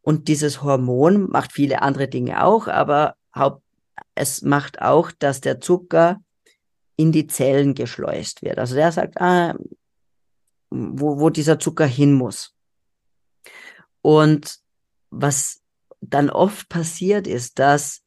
[0.00, 3.16] Und dieses Hormon macht viele andere Dinge auch, aber
[4.14, 6.20] es macht auch, dass der Zucker
[6.96, 8.58] in die Zellen geschleust wird.
[8.58, 9.54] Also der sagt, ah,
[10.70, 12.54] wo, wo dieser Zucker hin muss.
[14.02, 14.58] Und
[15.10, 15.57] was
[16.00, 18.02] dann oft passiert ist, dass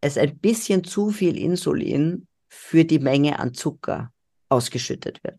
[0.00, 4.12] es ein bisschen zu viel Insulin für die Menge an Zucker
[4.48, 5.38] ausgeschüttet wird.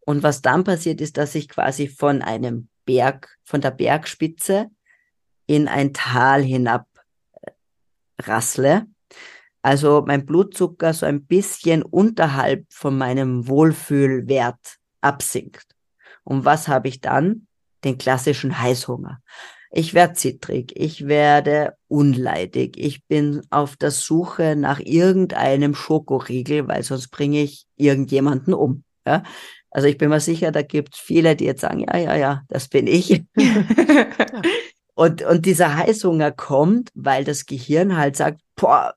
[0.00, 4.68] Und was dann passiert ist, dass ich quasi von einem Berg, von der Bergspitze
[5.46, 6.86] in ein Tal hinab
[7.42, 7.50] äh,
[8.22, 8.86] rassle.
[9.62, 15.66] Also mein Blutzucker so ein bisschen unterhalb von meinem Wohlfühlwert absinkt.
[16.24, 17.46] Und was habe ich dann?
[17.84, 19.20] Den klassischen Heißhunger
[19.74, 26.82] ich werde zittrig, ich werde unleidig, ich bin auf der Suche nach irgendeinem Schokoriegel, weil
[26.82, 28.84] sonst bringe ich irgendjemanden um.
[29.06, 29.22] Ja?
[29.70, 32.42] Also ich bin mir sicher, da gibt es viele, die jetzt sagen, ja, ja, ja,
[32.48, 33.24] das bin ich.
[34.94, 38.94] und, und dieser Heißhunger kommt, weil das Gehirn halt sagt, boah,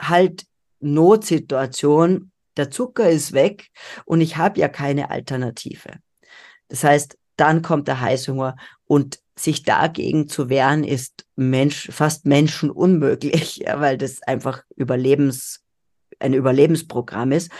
[0.00, 0.44] halt
[0.78, 3.70] Notsituation, der Zucker ist weg
[4.04, 5.94] und ich habe ja keine Alternative.
[6.68, 13.56] Das heißt, dann kommt der Heißhunger und sich dagegen zu wehren, ist Mensch, fast menschenunmöglich,
[13.66, 15.64] ja, weil das einfach Überlebens,
[16.18, 17.50] ein Überlebensprogramm ist.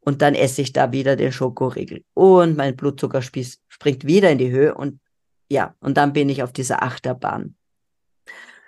[0.00, 2.04] Und dann esse ich da wieder den Schokoriegel.
[2.14, 5.00] Und mein Blutzuckerspieß springt wieder in die Höhe und
[5.48, 7.56] ja, und dann bin ich auf dieser Achterbahn.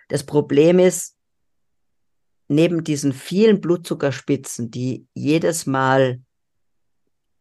[0.09, 1.17] Das Problem ist,
[2.49, 6.21] neben diesen vielen Blutzuckerspitzen, die jedes Mal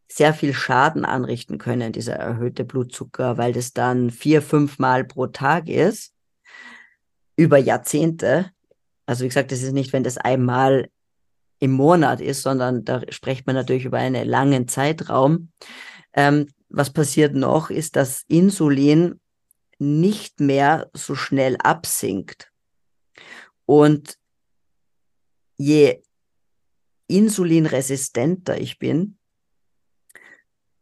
[0.07, 5.27] sehr viel Schaden anrichten können, dieser erhöhte Blutzucker, weil das dann vier, fünf Mal pro
[5.27, 6.13] Tag ist,
[7.35, 8.51] über Jahrzehnte,
[9.05, 10.89] also wie gesagt, das ist nicht, wenn das einmal
[11.59, 15.51] im Monat ist, sondern da spricht man natürlich über einen langen Zeitraum.
[16.13, 19.19] Ähm, was passiert noch, ist, dass Insulin
[19.79, 22.51] nicht mehr so schnell absinkt.
[23.65, 24.17] Und
[25.57, 26.01] je
[27.07, 29.16] insulinresistenter ich bin,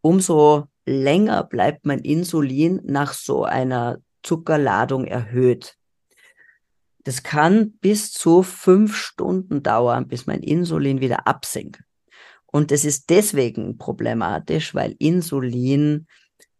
[0.06, 5.78] umso länger bleibt mein Insulin nach so einer Zuckerladung erhöht.
[7.04, 11.84] Das kann bis zu fünf Stunden dauern, bis mein Insulin wieder absinkt.
[12.46, 16.06] Und das ist deswegen problematisch, weil Insulin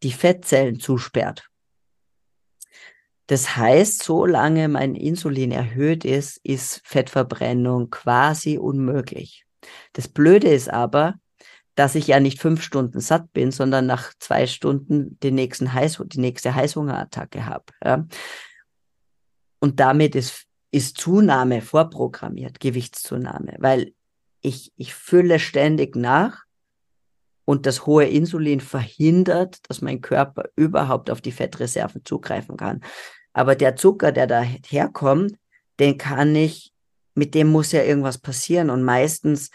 [0.02, 1.48] die Fettzellen zusperrt.
[3.28, 9.46] Das heißt, solange mein Insulin erhöht ist, ist Fettverbrennung quasi unmöglich.
[9.94, 11.20] Das Blöde ist aber,
[11.76, 16.02] dass ich ja nicht fünf Stunden satt bin, sondern nach zwei Stunden den nächsten Heiß,
[16.06, 17.66] die nächste Heißhungerattacke habe.
[17.84, 18.08] Ja.
[19.60, 23.94] Und damit ist, ist Zunahme vorprogrammiert, Gewichtszunahme, weil
[24.42, 26.44] ich, ich fülle ständig nach
[27.46, 32.82] und das hohe Insulin verhindert, dass mein Körper überhaupt auf die Fettreserven zugreifen kann.
[33.34, 35.36] Aber der Zucker, der da herkommt,
[35.80, 36.74] den kann ich,
[37.16, 38.70] mit dem muss ja irgendwas passieren.
[38.70, 39.52] Und meistens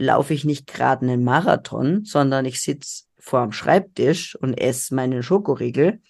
[0.00, 5.22] laufe ich nicht gerade einen Marathon, sondern ich sitze vor dem Schreibtisch und esse meinen
[5.22, 6.00] Schokoriegel.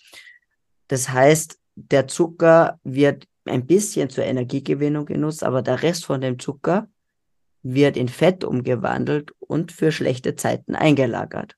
[0.88, 6.38] Das heißt, der Zucker wird ein bisschen zur Energiegewinnung genutzt, aber der Rest von dem
[6.38, 6.88] Zucker
[7.62, 11.56] wird in Fett umgewandelt und für schlechte Zeiten eingelagert.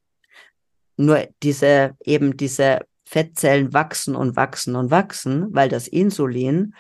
[0.96, 6.74] Nur diese, eben diese Fettzellen wachsen und wachsen und wachsen, weil das Insulin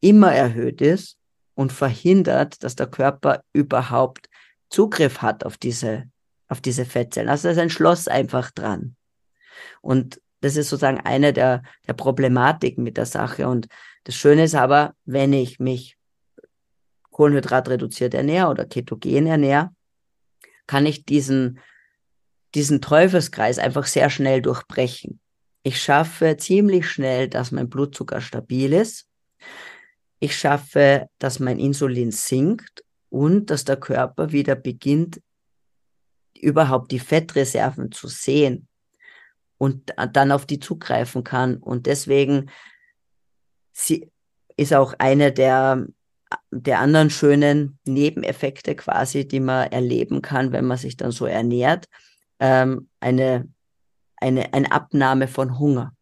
[0.00, 1.18] immer erhöht ist
[1.54, 4.28] und verhindert, dass der Körper überhaupt
[4.76, 6.04] Zugriff hat auf diese,
[6.48, 7.30] auf diese Fettzellen.
[7.30, 8.94] Also da ist ein Schloss einfach dran.
[9.80, 13.48] Und das ist sozusagen eine der, der Problematiken mit der Sache.
[13.48, 13.68] Und
[14.04, 15.96] das Schöne ist aber, wenn ich mich
[17.10, 19.70] kohlenhydratreduziert ernähre oder ketogen ernähre,
[20.66, 21.58] kann ich diesen,
[22.54, 25.20] diesen Teufelskreis einfach sehr schnell durchbrechen.
[25.62, 29.08] Ich schaffe ziemlich schnell, dass mein Blutzucker stabil ist.
[30.20, 35.20] Ich schaffe, dass mein Insulin sinkt und dass der Körper wieder beginnt,
[36.34, 38.68] überhaupt die Fettreserven zu sehen
[39.58, 41.56] und dann auf die zugreifen kann.
[41.56, 42.50] Und deswegen
[44.56, 45.86] ist auch eine der
[46.50, 51.86] der anderen schönen Nebeneffekte quasi, die man erleben kann, wenn man sich dann so ernährt,
[52.40, 53.48] ähm, eine,
[54.16, 55.92] eine, eine Abnahme von Hunger.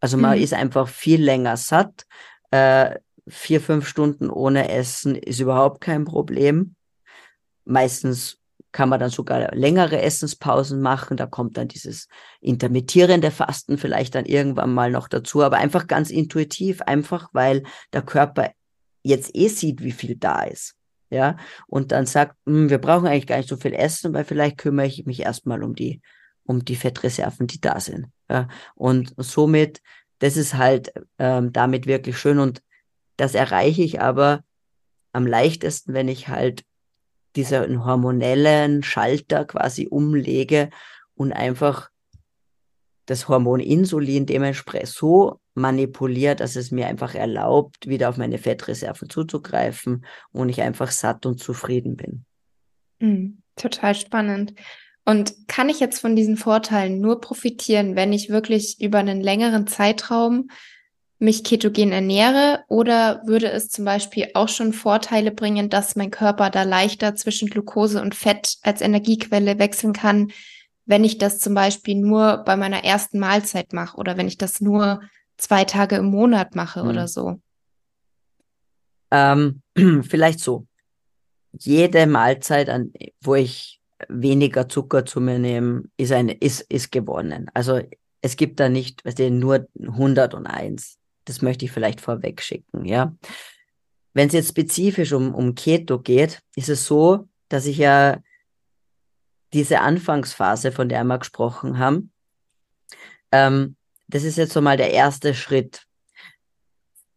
[0.00, 0.44] Also man mhm.
[0.44, 2.06] ist einfach viel länger satt.
[2.50, 2.98] Äh,
[3.30, 6.74] vier, fünf Stunden ohne Essen ist überhaupt kein Problem.
[7.64, 8.40] Meistens
[8.72, 11.16] kann man dann sogar längere Essenspausen machen.
[11.16, 12.08] Da kommt dann dieses
[12.40, 18.02] intermittierende Fasten vielleicht dann irgendwann mal noch dazu, aber einfach ganz intuitiv, einfach weil der
[18.02, 18.50] Körper
[19.02, 20.76] jetzt eh sieht, wie viel da ist.
[21.12, 24.58] Ja, und dann sagt, hm, wir brauchen eigentlich gar nicht so viel Essen, weil vielleicht
[24.58, 26.00] kümmere ich mich erstmal um die,
[26.44, 28.06] um die Fettreserven, die da sind.
[28.28, 29.80] Ja, und somit,
[30.20, 32.62] das ist halt ähm, damit wirklich schön und
[33.20, 34.42] das erreiche ich aber
[35.12, 36.64] am leichtesten, wenn ich halt
[37.36, 40.70] diesen hormonellen Schalter quasi umlege
[41.14, 41.90] und einfach
[43.06, 49.10] das Hormon Insulin dementsprechend so manipuliert, dass es mir einfach erlaubt, wieder auf meine Fettreserven
[49.10, 52.24] zuzugreifen und ich einfach satt und zufrieden bin.
[53.00, 54.54] Mhm, total spannend.
[55.04, 59.66] Und kann ich jetzt von diesen Vorteilen nur profitieren, wenn ich wirklich über einen längeren
[59.66, 60.48] Zeitraum
[61.20, 62.64] mich ketogen ernähre?
[62.66, 67.48] Oder würde es zum Beispiel auch schon Vorteile bringen, dass mein Körper da leichter zwischen
[67.48, 70.32] Glucose und Fett als Energiequelle wechseln kann,
[70.86, 74.60] wenn ich das zum Beispiel nur bei meiner ersten Mahlzeit mache oder wenn ich das
[74.60, 75.02] nur
[75.36, 76.88] zwei Tage im Monat mache hm.
[76.88, 77.40] oder so?
[79.10, 79.62] Ähm,
[80.02, 80.66] vielleicht so.
[81.52, 87.50] Jede Mahlzeit, an, wo ich weniger Zucker zu mir nehme, ist, eine, ist, ist gewonnen.
[87.52, 87.80] Also
[88.22, 90.99] es gibt da nicht weißt du, nur 101.
[91.30, 93.14] Das möchte ich vielleicht vorweg schicken, ja.
[94.14, 98.18] Wenn es jetzt spezifisch um, um Keto geht, ist es so, dass ich ja
[99.52, 102.10] diese Anfangsphase, von der wir gesprochen haben,
[103.30, 103.76] ähm,
[104.08, 105.86] das ist jetzt so mal der erste Schritt.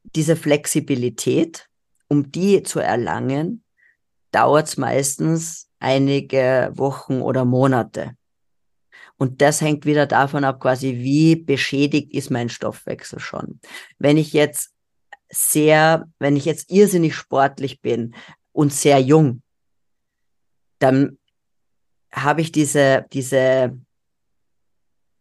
[0.03, 1.67] Diese Flexibilität,
[2.07, 3.63] um die zu erlangen,
[4.29, 8.15] dauert es meistens einige Wochen oder Monate.
[9.17, 13.59] Und das hängt wieder davon ab, quasi, wie beschädigt ist mein Stoffwechsel schon.
[13.97, 14.71] Wenn ich jetzt
[15.29, 18.15] sehr, wenn ich jetzt irrsinnig sportlich bin
[18.51, 19.41] und sehr jung,
[20.79, 21.17] dann
[22.11, 23.79] habe ich diese, diese,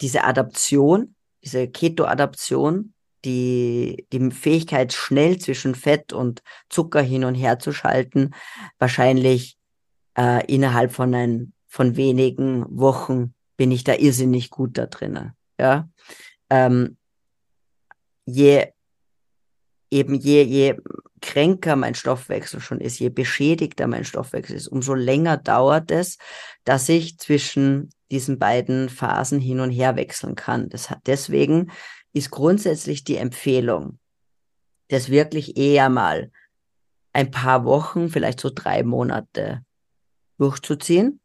[0.01, 7.61] diese Adaption diese Keto-Adaption die, die Fähigkeit, schnell zwischen Fett und Zucker hin und her
[7.61, 8.31] zu schalten,
[8.79, 9.57] wahrscheinlich
[10.19, 15.33] äh, innerhalb von, ein, von wenigen Wochen bin ich da irrsinnig gut da drinnen.
[15.59, 15.89] Ja?
[16.51, 16.97] Ähm,
[18.25, 18.73] je
[19.93, 20.77] eben je, je
[21.21, 26.19] kränker mein Stoffwechsel schon ist, je beschädigter mein Stoffwechsel ist, umso länger dauert es,
[26.65, 30.69] dass ich zwischen diesen beiden Phasen hin und her wechseln kann.
[30.71, 31.71] Das hat, deswegen
[32.13, 33.99] ist grundsätzlich die Empfehlung,
[34.89, 36.31] das wirklich eher mal
[37.13, 39.65] ein paar Wochen, vielleicht so drei Monate
[40.39, 41.21] durchzuziehen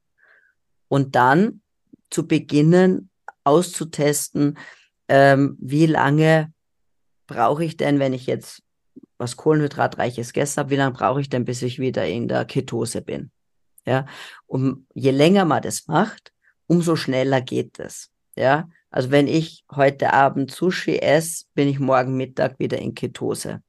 [0.89, 1.61] und dann
[2.09, 3.09] zu beginnen
[3.43, 4.57] auszutesten,
[5.07, 6.51] ähm, wie lange
[7.27, 8.63] brauche ich denn, wenn ich jetzt
[9.17, 13.01] was Kohlenhydratreiches gegessen habe, wie lange brauche ich denn, bis ich wieder in der Ketose
[13.01, 13.31] bin?
[13.85, 14.05] Ja,
[14.45, 16.33] und je länger man das macht,
[16.67, 18.11] umso schneller geht es.
[18.35, 23.61] Ja, also wenn ich heute Abend Sushi esse, bin ich morgen Mittag wieder in Ketose.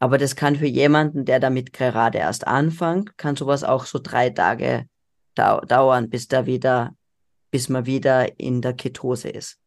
[0.00, 4.30] Aber das kann für jemanden, der damit gerade erst anfängt, kann sowas auch so drei
[4.30, 4.86] Tage
[5.34, 6.94] dau dauern, bis da wieder,
[7.50, 9.58] bis man wieder in der Ketose ist.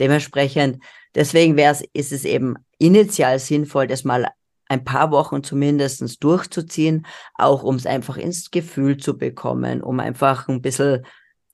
[0.00, 0.82] Dementsprechend,
[1.14, 4.28] deswegen wäre es, ist es eben initial sinnvoll, das mal
[4.68, 10.48] ein paar Wochen zumindest durchzuziehen, auch um es einfach ins Gefühl zu bekommen, um einfach
[10.48, 11.06] ein bisschen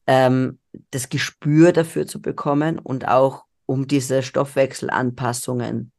[0.06, 0.58] ähm,
[0.90, 5.92] das Gespür dafür zu bekommen und auch um diese Stoffwechselanpassungen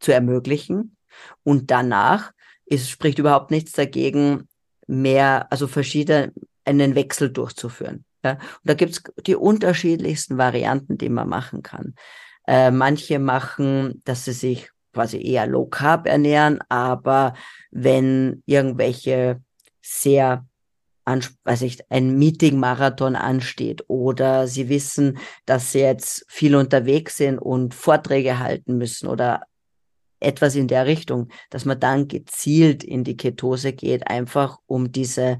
[0.00, 0.96] zu ermöglichen.
[1.42, 2.32] Und danach
[2.66, 4.48] ist, spricht überhaupt nichts dagegen,
[4.86, 6.32] mehr, also verschiedene,
[6.64, 8.04] einen Wechsel durchzuführen.
[8.26, 8.32] Ja?
[8.32, 11.94] Und da gibt's die unterschiedlichsten Varianten, die man machen kann.
[12.46, 17.34] Äh, manche machen, dass sie sich quasi eher low carb ernähren, aber
[17.70, 19.42] wenn irgendwelche
[19.82, 20.46] sehr
[21.44, 27.74] weiß ich, ein Meeting-Marathon ansteht oder sie wissen, dass sie jetzt viel unterwegs sind und
[27.74, 29.42] Vorträge halten müssen oder
[30.18, 35.38] etwas in der Richtung, dass man dann gezielt in die Ketose geht, einfach um diese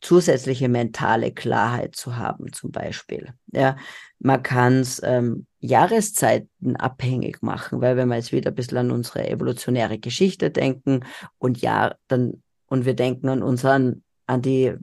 [0.00, 3.32] zusätzliche mentale Klarheit zu haben, zum Beispiel.
[3.52, 3.76] Ja,
[4.20, 8.90] man kann es ähm, Jahreszeiten abhängig machen, weil wenn wir jetzt wieder ein bisschen an
[8.90, 11.04] unsere evolutionäre Geschichte denken
[11.38, 14.74] und ja, dann und wir denken an unseren, an die,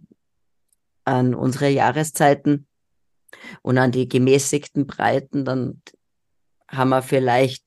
[1.05, 2.67] an unsere Jahreszeiten
[3.61, 5.81] und an die gemäßigten Breiten, dann
[6.67, 7.63] haben wir vielleicht,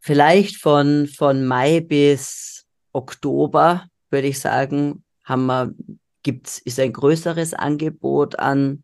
[0.00, 5.74] vielleicht von, von Mai bis Oktober, würde ich sagen, haben wir,
[6.22, 8.82] gibt's, ist ein größeres Angebot an,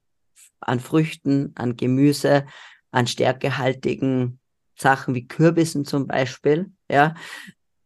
[0.61, 2.45] an Früchten, an Gemüse,
[2.91, 4.39] an stärkehaltigen
[4.77, 7.15] Sachen wie Kürbissen zum Beispiel, ja,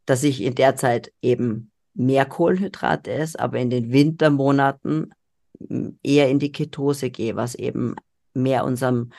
[0.06, 5.14] dass ich in der Zeit eben mehr Kohlenhydrate esse, aber in den Wintermonaten
[5.68, 7.94] hm, eher in die Ketose gehe, was eben
[8.34, 9.12] mehr unserem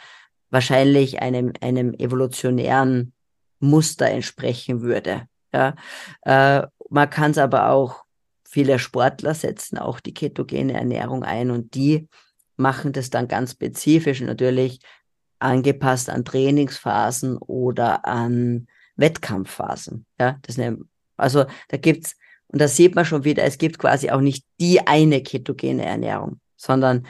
[0.49, 3.13] wahrscheinlich einem, einem evolutionären
[3.59, 5.27] Muster entsprechen würde.
[5.53, 5.75] Ja,
[6.21, 8.03] äh, man kann es aber auch
[8.49, 12.07] Viele Sportler setzen auch die ketogene Ernährung ein und die
[12.55, 14.79] machen das dann ganz spezifisch natürlich
[15.39, 20.05] angepasst an Trainingsphasen oder an Wettkampfphasen.
[20.17, 22.15] Ja, das nehmen, also da gibt's
[22.47, 26.39] und da sieht man schon wieder, es gibt quasi auch nicht die eine ketogene Ernährung,
[26.55, 27.05] sondern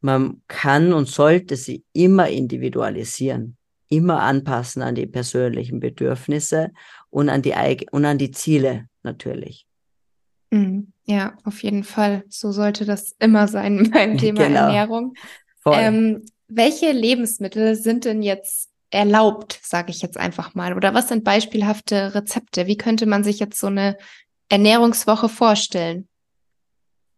[0.00, 3.58] man kann und sollte sie immer individualisieren,
[3.90, 6.70] immer anpassen an die persönlichen Bedürfnisse
[7.10, 7.54] und an die
[7.90, 9.67] und an die Ziele natürlich.
[10.50, 10.92] Mhm.
[11.04, 12.24] Ja, auf jeden Fall.
[12.28, 14.60] So sollte das immer sein beim Thema genau.
[14.60, 15.14] Ernährung.
[15.66, 20.74] Ähm, welche Lebensmittel sind denn jetzt erlaubt, sage ich jetzt einfach mal?
[20.74, 22.66] Oder was sind beispielhafte Rezepte?
[22.66, 23.98] Wie könnte man sich jetzt so eine
[24.48, 26.08] Ernährungswoche vorstellen?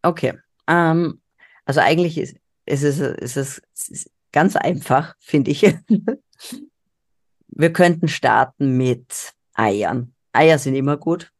[0.03, 0.35] Okay.
[0.67, 1.21] Ähm,
[1.65, 5.63] also eigentlich ist, ist, es, ist es ganz einfach, finde ich.
[7.49, 10.15] Wir könnten starten mit Eiern.
[10.33, 11.33] Eier sind immer gut.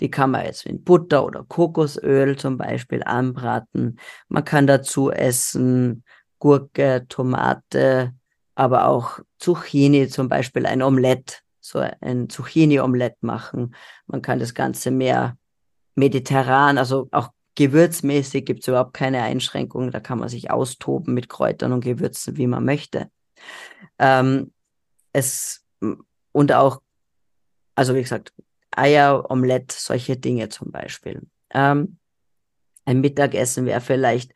[0.00, 3.98] Die kann man jetzt in Butter oder Kokosöl zum Beispiel anbraten.
[4.28, 6.04] Man kann dazu essen
[6.38, 8.14] Gurke, Tomate,
[8.54, 13.74] aber auch Zucchini, zum Beispiel ein Omelett, so ein Zucchini-Omelett machen.
[14.06, 15.36] Man kann das Ganze mehr
[15.94, 19.90] mediterran, also auch gewürzmäßig gibt es überhaupt keine Einschränkungen.
[19.90, 23.10] Da kann man sich austoben mit Kräutern und Gewürzen, wie man möchte.
[23.98, 24.52] Ähm,
[25.12, 25.64] es
[26.32, 26.82] und auch,
[27.74, 28.32] also wie gesagt,
[28.70, 31.22] Eier, Omelette, solche Dinge zum Beispiel.
[31.50, 31.98] Ähm,
[32.84, 34.32] ein Mittagessen wäre vielleicht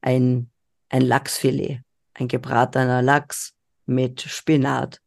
[0.00, 0.50] ein,
[0.88, 1.80] ein Lachsfilet,
[2.14, 3.54] ein gebratener Lachs
[3.86, 5.00] mit Spinat.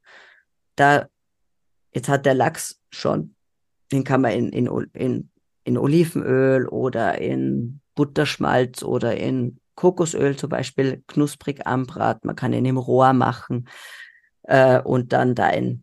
[0.75, 1.07] Da,
[1.93, 3.35] jetzt hat der Lachs schon,
[3.91, 5.29] den kann man in, in, in,
[5.63, 12.27] in Olivenöl oder in Butterschmalz oder in Kokosöl zum Beispiel knusprig anbraten.
[12.27, 13.67] Man kann ihn im Rohr machen
[14.43, 15.82] äh, und dann da ein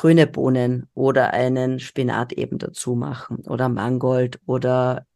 [0.00, 5.06] grüne Bohnen oder einen Spinat eben dazu machen oder Mangold oder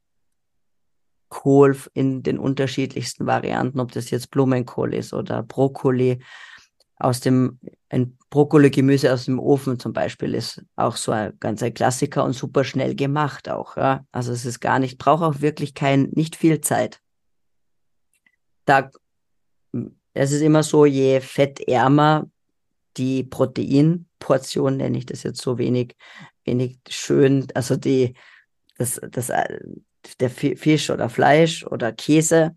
[1.31, 6.23] Kohl in den unterschiedlichsten Varianten, ob das jetzt Blumenkohl ist oder Brokkoli
[6.97, 7.59] aus dem,
[7.89, 12.35] ein Brokkoli-Gemüse aus dem Ofen zum Beispiel ist auch so ein ganz ein Klassiker und
[12.35, 13.79] super schnell gemacht auch.
[13.79, 14.05] Ja?
[14.13, 17.01] Also es ist gar nicht, braucht auch wirklich kein, nicht viel Zeit.
[18.67, 18.91] Da,
[20.13, 22.27] es ist immer so, je fettärmer
[22.99, 23.25] die
[24.25, 25.97] Proteinportion, nenne ich das jetzt so wenig,
[26.45, 28.15] wenig schön, also die,
[28.79, 29.31] das, das,
[30.19, 32.57] der Fisch oder Fleisch oder Käse,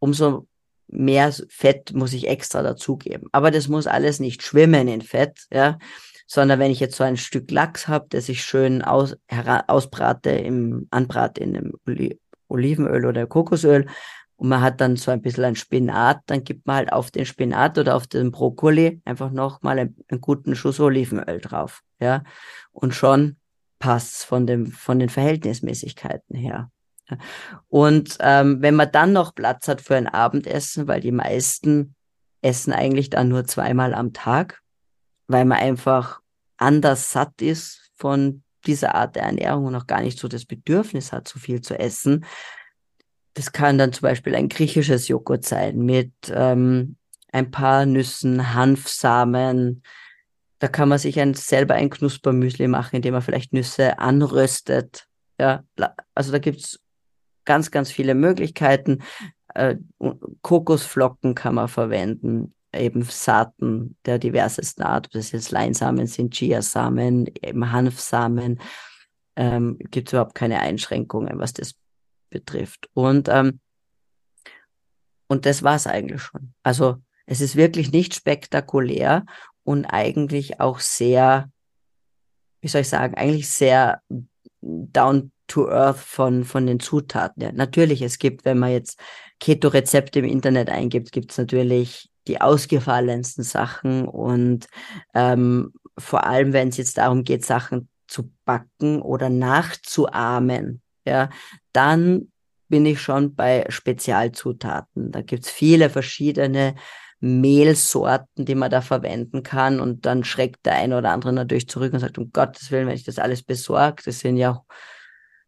[0.00, 0.48] umso
[0.88, 3.28] mehr Fett muss ich extra dazugeben.
[3.32, 5.78] Aber das muss alles nicht schwimmen in Fett, ja,
[6.26, 9.16] sondern wenn ich jetzt so ein Stück Lachs habe, das ich schön aus,
[9.66, 12.18] ausbrate im Anbrat in einem Oli
[12.48, 13.86] Olivenöl oder Kokosöl
[14.36, 17.26] und man hat dann so ein bisschen ein Spinat, dann gibt man halt auf den
[17.26, 22.24] Spinat oder auf den Brokkoli einfach nochmal einen, einen guten Schuss Olivenöl drauf, ja,
[22.72, 23.36] und schon
[23.78, 26.70] passt von dem von den Verhältnismäßigkeiten her.
[27.68, 31.94] Und ähm, wenn man dann noch Platz hat für ein Abendessen, weil die meisten
[32.40, 34.62] essen eigentlich dann nur zweimal am Tag,
[35.26, 36.20] weil man einfach
[36.56, 41.12] anders satt ist von dieser Art der Ernährung und auch gar nicht so das Bedürfnis
[41.12, 42.24] hat, so viel zu essen.
[43.34, 46.96] Das kann dann zum Beispiel ein griechisches Joghurt sein mit ähm,
[47.32, 49.82] ein paar Nüssen, Hanfsamen.
[50.60, 55.06] Da kann man sich ein, selber ein Knuspermüsli machen, indem man vielleicht Nüsse anröstet.
[55.38, 55.64] Ja,
[56.14, 56.80] also da gibt's
[57.44, 59.02] ganz, ganz viele Möglichkeiten.
[59.54, 59.76] Äh,
[60.42, 67.26] Kokosflocken kann man verwenden, eben Saaten der diversesten Art, ob das jetzt Leinsamen sind, Chiasamen,
[67.42, 68.60] eben Hanfsamen,
[69.36, 71.74] ähm, gibt überhaupt keine Einschränkungen, was das
[72.34, 72.90] betrifft.
[72.92, 73.60] Und, ähm,
[75.28, 76.52] und das war es eigentlich schon.
[76.64, 79.24] Also es ist wirklich nicht spektakulär
[79.62, 81.48] und eigentlich auch sehr,
[82.60, 84.02] wie soll ich sagen, eigentlich sehr
[84.60, 87.42] down to earth von, von den Zutaten.
[87.42, 88.98] Ja, natürlich, es gibt, wenn man jetzt
[89.40, 94.66] Keto-Rezepte im Internet eingibt, gibt es natürlich die ausgefallensten Sachen und
[95.14, 101.30] ähm, vor allem, wenn es jetzt darum geht, Sachen zu backen oder nachzuahmen, ja,
[101.72, 102.32] dann
[102.68, 105.12] bin ich schon bei Spezialzutaten.
[105.12, 106.74] Da gibt's viele verschiedene
[107.20, 109.80] Mehlsorten, die man da verwenden kann.
[109.80, 112.94] Und dann schreckt der eine oder andere natürlich zurück und sagt, um Gottes Willen, wenn
[112.94, 114.62] ich das alles besorge, das sind ja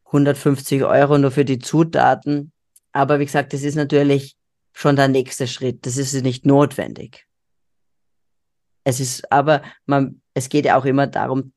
[0.07, 2.53] 150 Euro nur für die Zutaten.
[2.93, 4.37] Aber wie gesagt, das ist natürlich
[4.73, 5.85] schon der nächste Schritt.
[5.85, 7.27] Das ist nicht notwendig.
[8.85, 11.53] Es ist aber, man, es geht ja auch immer darum,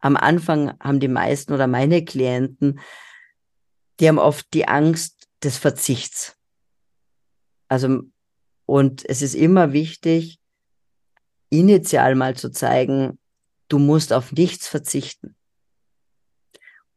[0.00, 2.80] am Anfang haben die meisten oder meine Klienten,
[4.02, 6.36] die haben oft die Angst des Verzichts.
[7.68, 8.00] Also,
[8.66, 10.40] und es ist immer wichtig,
[11.50, 13.20] initial mal zu zeigen,
[13.68, 15.36] du musst auf nichts verzichten.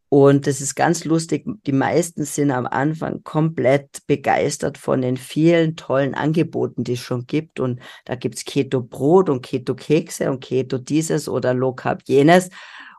[0.09, 1.45] Und das ist ganz lustig.
[1.67, 7.27] Die meisten sind am Anfang komplett begeistert von den vielen tollen Angeboten, die es schon
[7.27, 7.59] gibt.
[7.59, 12.49] Und da gibt's Keto-Brot und Keto-Kekse und Keto dieses oder Low Carb jenes.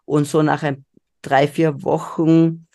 [0.05, 0.85] Und so nach ein,
[1.23, 2.67] drei, vier Wochen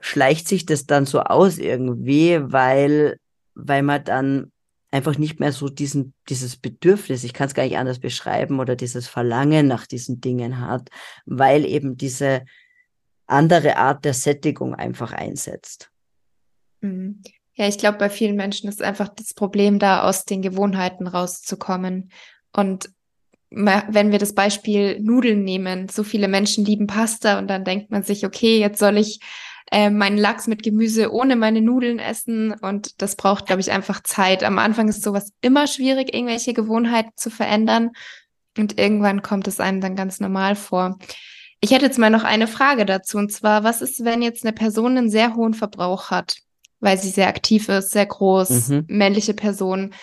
[0.00, 3.18] schleicht sich das dann so aus irgendwie, weil,
[3.54, 4.52] weil man dann
[4.90, 8.76] einfach nicht mehr so diesen, dieses Bedürfnis, ich kann es gar nicht anders beschreiben, oder
[8.76, 10.90] dieses Verlangen nach diesen Dingen hat,
[11.26, 12.42] weil eben diese,
[13.26, 15.90] andere Art der Sättigung einfach einsetzt.
[16.80, 17.22] Mhm.
[17.54, 22.10] Ja, ich glaube, bei vielen Menschen ist einfach das Problem da, aus den Gewohnheiten rauszukommen.
[22.52, 22.90] Und
[23.50, 28.02] wenn wir das Beispiel Nudeln nehmen, so viele Menschen lieben Pasta und dann denkt man
[28.02, 29.20] sich, okay, jetzt soll ich
[29.72, 34.02] äh, meinen Lachs mit Gemüse ohne meine Nudeln essen und das braucht, glaube ich, einfach
[34.02, 34.44] Zeit.
[34.44, 37.90] Am Anfang ist sowas immer schwierig, irgendwelche Gewohnheiten zu verändern
[38.56, 40.98] und irgendwann kommt es einem dann ganz normal vor.
[41.60, 44.52] Ich hätte jetzt mal noch eine Frage dazu, und zwar, was ist, wenn jetzt eine
[44.52, 46.36] Person einen sehr hohen Verbrauch hat,
[46.80, 48.84] weil sie sehr aktiv ist, sehr groß, mhm.
[48.88, 49.94] männliche Person,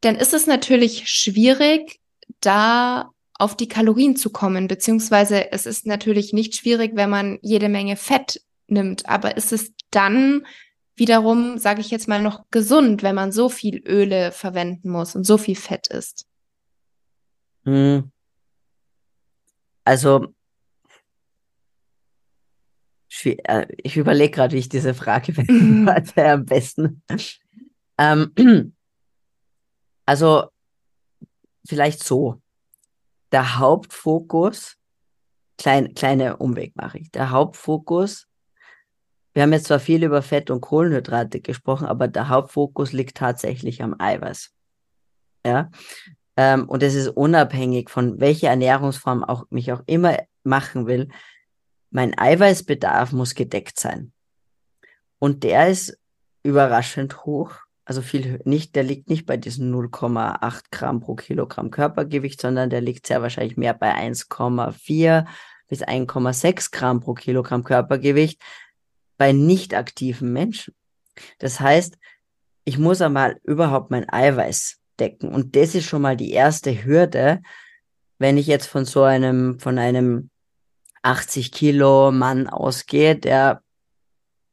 [0.00, 2.00] dann ist es natürlich schwierig,
[2.40, 7.68] da auf die Kalorien zu kommen, beziehungsweise es ist natürlich nicht schwierig, wenn man jede
[7.68, 8.40] Menge Fett
[8.72, 10.46] nimmt, aber ist es dann
[10.96, 15.24] wiederum, sage ich jetzt mal, noch gesund, wenn man so viel Öle verwenden muss und
[15.24, 16.26] so viel Fett isst?
[17.64, 18.10] Hm.
[19.84, 20.34] Also
[23.24, 25.32] äh, ich überlege gerade, wie ich diese Frage
[25.84, 26.26] beantworte mhm.
[26.26, 27.02] am besten.
[27.98, 28.32] Ähm,
[30.06, 30.48] also
[31.66, 32.40] vielleicht so.
[33.30, 34.76] Der Hauptfokus,
[35.56, 37.10] klein, kleine Umweg mache ich.
[37.12, 38.28] Der Hauptfokus,
[39.34, 43.82] wir haben jetzt zwar viel über Fett und Kohlenhydrate gesprochen, aber der Hauptfokus liegt tatsächlich
[43.82, 44.52] am Eiweiß.
[45.44, 45.70] Ja.
[46.36, 51.08] ähm, und es ist unabhängig von welcher Ernährungsform auch mich auch immer machen will,
[51.90, 54.12] mein Eiweißbedarf muss gedeckt sein.
[55.18, 55.98] Und der ist
[56.42, 57.54] überraschend hoch.
[57.84, 62.80] Also viel nicht, der liegt nicht bei diesen 0,8 Gramm pro Kilogramm Körpergewicht, sondern der
[62.80, 65.26] liegt sehr wahrscheinlich mehr bei 1,4
[65.68, 68.40] bis 1,6 Gramm pro Kilogramm Körpergewicht
[69.16, 70.74] bei nicht aktiven Menschen.
[71.38, 71.98] Das heißt,
[72.64, 75.32] ich muss einmal überhaupt mein Eiweiß decken.
[75.32, 77.42] Und das ist schon mal die erste Hürde,
[78.18, 80.30] wenn ich jetzt von so einem, von einem
[81.02, 83.62] 80 Kilo Mann ausgehe, der,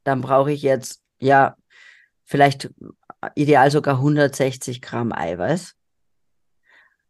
[0.03, 1.55] dann brauche ich jetzt, ja,
[2.25, 2.71] vielleicht
[3.35, 5.75] ideal sogar 160 Gramm Eiweiß.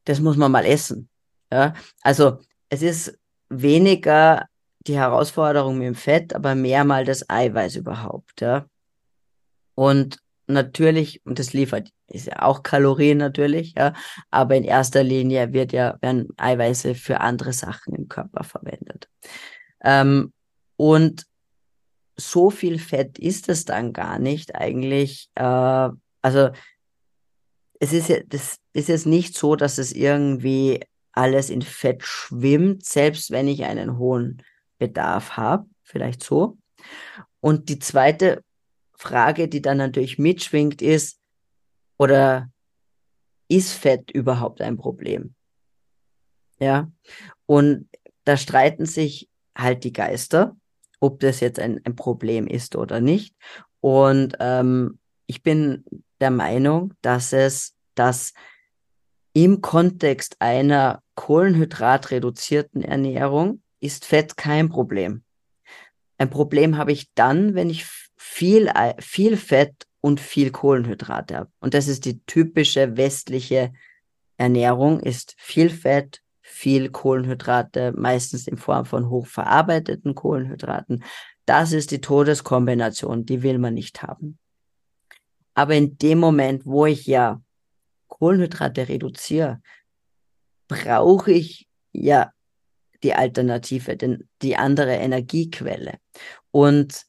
[0.06, 1.10] Das muss man mal essen.
[1.52, 2.40] Ja, also
[2.70, 3.18] es ist
[3.50, 4.48] weniger
[4.88, 8.42] die Herausforderung mit dem Fett, aber mehr mal das Eiweiß überhaupt.
[8.42, 8.66] Ja,
[9.76, 13.94] und natürlich, und das liefert, ist ja auch Kalorien natürlich, ja,
[14.32, 19.08] aber in erster Linie wird ja, werden Eiweiße für andere Sachen im Körper verwendet.
[19.82, 20.34] Ähm,
[20.76, 21.26] und
[22.18, 25.30] so viel Fett ist es dann gar nicht eigentlich.
[25.36, 25.90] Äh,
[26.22, 26.50] also
[27.80, 30.82] es ist ja, das ist jetzt nicht so, dass es irgendwie
[31.14, 34.44] alles in Fett schwimmt, selbst wenn ich einen hohen
[34.80, 36.58] Bedarf habe, vielleicht so.
[37.40, 38.44] Und die zweite
[38.94, 41.20] Frage, die dann natürlich mitschwingt, ist,
[41.98, 42.50] oder
[43.48, 45.36] ist Fett überhaupt ein Problem?
[46.60, 46.92] Ja.
[47.46, 47.90] Und
[48.24, 50.56] da streiten sich halt die Geister,
[51.00, 53.36] ob das jetzt ein, ein Problem ist oder nicht.
[53.82, 55.86] Und ähm, ich bin
[56.20, 58.34] der Meinung, dass es, dass
[59.34, 65.24] im Kontext einer kohlenhydratreduzierten Ernährung ist Fett kein Problem.
[66.18, 67.86] Ein Problem habe ich dann, wenn ich
[68.18, 71.52] viel, viel Fett und viel Kohlenhydrate habe.
[71.60, 73.72] Und das ist die typische westliche
[74.38, 81.04] Ernährung, ist viel Fett, viel Kohlenhydrate, meistens in Form von hochverarbeiteten Kohlenhydraten.
[81.46, 84.40] Das ist die Todeskombination, die will man nicht haben.
[85.54, 87.42] Aber in dem Moment, wo ich ja
[88.08, 89.62] Kohlenhydrate reduziere,
[90.68, 92.32] brauche ich ja
[93.04, 95.96] die Alternative, denn die andere Energiequelle.
[96.52, 97.06] Und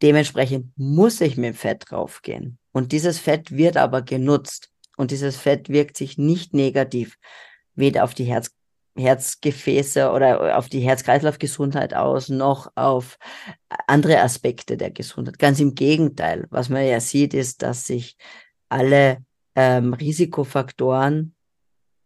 [0.00, 2.58] dementsprechend muss ich mit dem Fett draufgehen.
[2.72, 4.70] Und dieses Fett wird aber genutzt.
[4.96, 7.18] Und dieses Fett wirkt sich nicht negativ
[7.74, 8.50] weder auf die Herz
[8.94, 13.18] Herzgefäße oder auf die Herz-Kreislauf-Gesundheit aus, noch auf
[13.86, 15.38] andere Aspekte der Gesundheit.
[15.38, 16.46] Ganz im Gegenteil.
[16.50, 18.16] Was man ja sieht, ist, dass sich
[18.68, 21.34] alle ähm, Risikofaktoren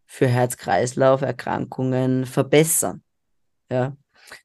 [0.07, 3.03] für Herz-Kreislauf-Erkrankungen verbessern.
[3.69, 3.95] Ja.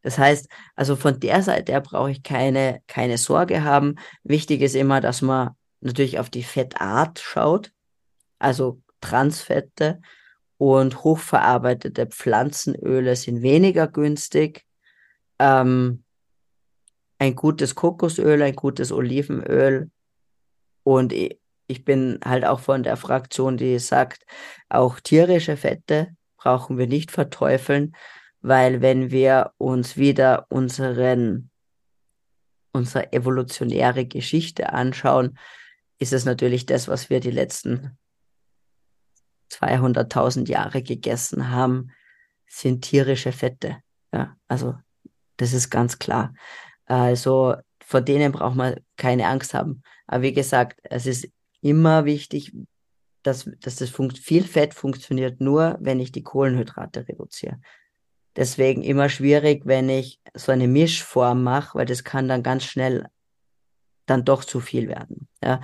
[0.03, 3.97] Das heißt, also von der Seite her brauche ich keine, keine Sorge haben.
[4.23, 5.51] Wichtig ist immer, dass man
[5.81, 7.73] natürlich auf die Fettart schaut,
[8.39, 10.01] also Transfette
[10.59, 14.65] und hochverarbeitete Pflanzenöle sind weniger günstig.
[15.39, 16.05] Ähm,
[17.19, 19.91] ein gutes Kokosöl, ein gutes Olivenöl
[20.85, 21.13] und
[21.73, 24.27] ich bin halt auch von der Fraktion, die sagt,
[24.69, 27.97] auch tierische Fette brauchen wir nicht verteufeln,
[28.43, 31.51] weil wenn wir uns wieder unseren,
[32.73, 35.39] unsere evolutionäre Geschichte anschauen,
[35.99, 37.97] ist es natürlich das, was wir die letzten
[39.51, 41.91] 200.000 Jahre gegessen haben,
[42.47, 43.79] sind tierische Fette.
[44.13, 44.75] Ja, also
[45.39, 46.35] das ist ganz klar.
[46.85, 49.83] Also vor denen braucht man keine Angst haben.
[50.07, 51.29] Aber wie gesagt, es ist
[51.63, 52.53] immer wichtig,
[53.23, 57.61] dass, dass das viel Fett funktioniert nur, wenn ich die Kohlenhydrate reduziere.
[58.37, 63.07] Deswegen immer schwierig, wenn ich so eine Mischform mache, weil das kann dann ganz schnell
[64.07, 65.29] dann doch zu viel werden.
[65.43, 65.61] Ja.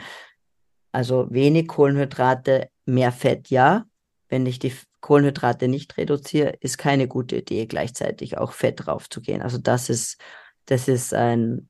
[0.93, 3.85] Also wenig Kohlenhydrate, mehr Fett, ja.
[4.29, 9.43] Wenn ich die Kohlenhydrate nicht reduziere, ist keine gute Idee, gleichzeitig auch Fett draufzugehen.
[9.43, 10.19] Also das ist,
[10.67, 11.69] das ist ein,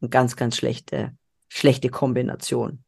[0.00, 1.16] eine ganz, ganz schlechte,
[1.48, 2.84] schlechte Kombination.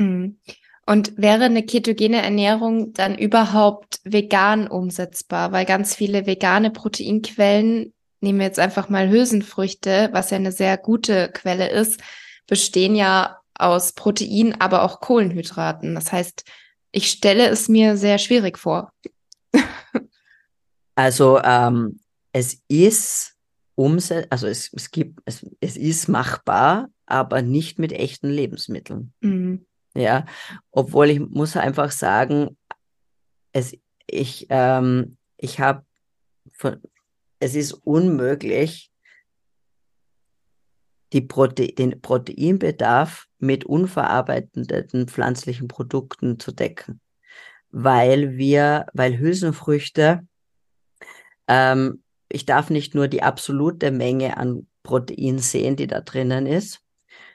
[0.00, 0.38] Mhm.
[0.86, 5.52] Und wäre eine ketogene Ernährung dann überhaupt vegan umsetzbar?
[5.52, 10.76] Weil ganz viele vegane Proteinquellen, nehmen wir jetzt einfach mal Hülsenfrüchte, was ja eine sehr
[10.78, 12.00] gute Quelle ist,
[12.46, 15.94] bestehen ja aus Protein, aber auch Kohlenhydraten.
[15.94, 16.44] Das heißt,
[16.92, 18.92] ich stelle es mir sehr schwierig vor.
[20.96, 22.00] also ähm,
[22.32, 23.36] es ist
[23.74, 29.12] umset also es, es gibt, es, es ist machbar, aber nicht mit echten Lebensmitteln.
[29.20, 29.66] Mhm.
[29.94, 30.24] Ja,
[30.70, 32.56] obwohl ich muss einfach sagen,
[33.52, 33.76] es,
[34.06, 35.84] ich, ähm, ich habe,
[37.40, 38.92] es ist unmöglich,
[41.12, 47.00] die Prote den Proteinbedarf mit unverarbeiteten pflanzlichen Produkten zu decken.
[47.70, 50.26] weil wir, weil Hülsenfrüchte,
[51.48, 56.80] ähm, ich darf nicht nur die absolute Menge an Protein sehen, die da drinnen ist,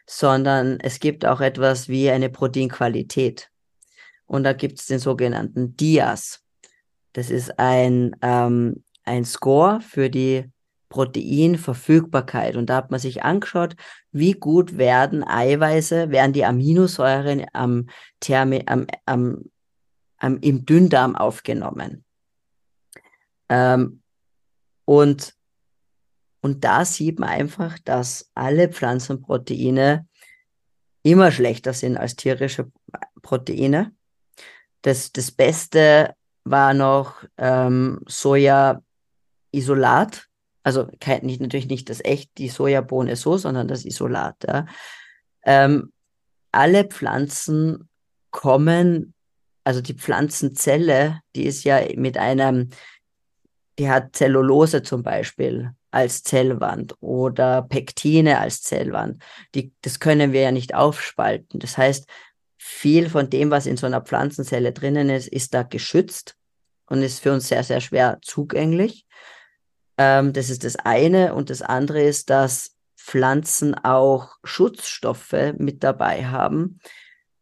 [0.06, 3.50] sondern es gibt auch etwas wie eine Proteinqualität.
[4.28, 6.44] Und da gibt es den sogenannten DIAS.
[7.14, 10.52] Das ist ein, ähm, ein Score für die
[10.90, 12.56] Proteinverfügbarkeit.
[12.56, 13.76] Und da hat man sich angeschaut,
[14.12, 17.88] wie gut werden Eiweiße, werden die Aminosäuren am,
[18.20, 19.44] Thermi am, am,
[20.18, 22.06] am, im Dünndarm aufgenommen.
[23.50, 24.02] Ähm,
[24.86, 25.36] und,
[26.46, 30.08] und da sieht man einfach, dass alle Pflanzenproteine
[31.02, 32.72] immer schlechter sind als tierische
[33.24, 33.96] Proteine.
[34.84, 36.14] Das, das Beste
[36.44, 38.84] war noch ähm, Soja-Isolat.
[40.62, 44.36] Also kein, nicht, natürlich nicht das echt, die Sojabohne so, sondern das Isolat.
[44.44, 44.68] Ja.
[45.46, 45.92] Ähm,
[46.52, 47.90] alle Pflanzen
[48.30, 49.16] kommen,
[49.64, 52.70] also die Pflanzenzelle, die ist ja mit einem,
[53.80, 59.24] die hat Zellulose zum Beispiel als Zellwand oder Pektine als Zellwand.
[59.56, 61.60] Die, das können wir ja nicht aufspalten.
[61.62, 62.06] Das heißt,
[62.58, 66.36] viel von dem, was in so einer Pflanzenzelle drinnen ist, ist da geschützt
[66.88, 69.08] und ist für uns sehr, sehr schwer zugänglich.
[69.98, 71.34] Ähm, das ist das eine.
[71.34, 76.82] Und das andere ist, dass Pflanzen auch Schutzstoffe mit dabei haben,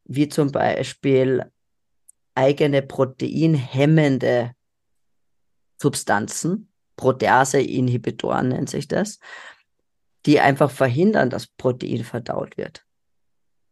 [0.04, 1.52] wie zum Beispiel
[2.36, 4.52] eigene proteinhemmende
[5.82, 9.20] Substanzen, Protease-Inhibitoren nennt sich das,
[10.26, 12.86] die einfach verhindern, dass Protein verdaut wird.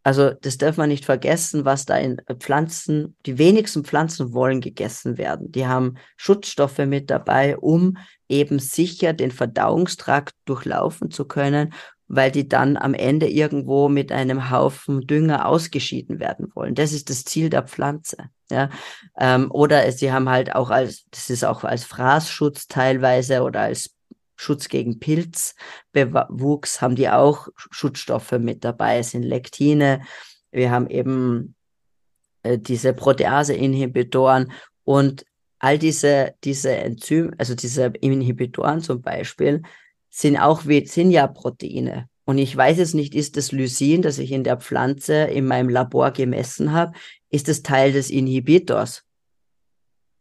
[0.04, 5.20] Also das darf man nicht vergessen, was da in Pflanzen, die wenigsten Pflanzen wollen gegessen
[5.20, 5.52] werden.
[5.52, 11.74] Die haben Schutzstoffe mit dabei, um eben sicher den Verdauungstrakt durchlaufen zu können,
[12.14, 16.76] weil die dann am Ende irgendwo mit einem Haufen Dünger ausgeschieden werden wollen.
[16.76, 18.18] Das ist das Ziel der Pflanze.
[18.50, 18.70] Ja,
[19.18, 23.96] ähm, oder sie haben halt auch als, das ist auch als Fraßschutz teilweise oder als
[24.36, 28.98] Schutz gegen Pilzbewuchs haben die auch Schutzstoffe mit dabei.
[28.98, 30.02] Es sind Lektine.
[30.52, 31.56] Wir haben eben
[32.44, 34.52] äh, diese Protease-Inhibitoren
[34.84, 35.26] und
[35.60, 39.62] all diese, diese Enzym, also diese Inhibitoren zum Beispiel,
[40.12, 42.08] sind auch sind ja Proteine.
[42.26, 45.70] Und ich weiß jetzt nicht, ist das Lysin, das ich in der Pflanze in meinem
[45.70, 46.94] Labor gemessen habe,
[47.30, 49.04] ist es Teil des Inhibitors?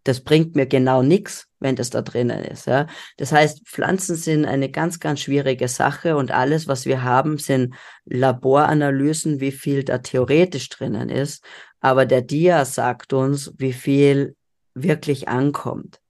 [0.05, 2.67] das bringt mir genau nichts, wenn das da drinnen ist.
[2.67, 2.87] Ja.
[3.19, 7.75] Das heißt, Pflanzen sind eine ganz, ganz schwierige Sache und alles, was wir haben, sind
[8.07, 11.45] Laboranalysen, wie viel da theoretisch drinnen ist.
[11.81, 14.37] Aber der Dia sagt uns, wie viel
[14.75, 16.01] wirklich ankommt.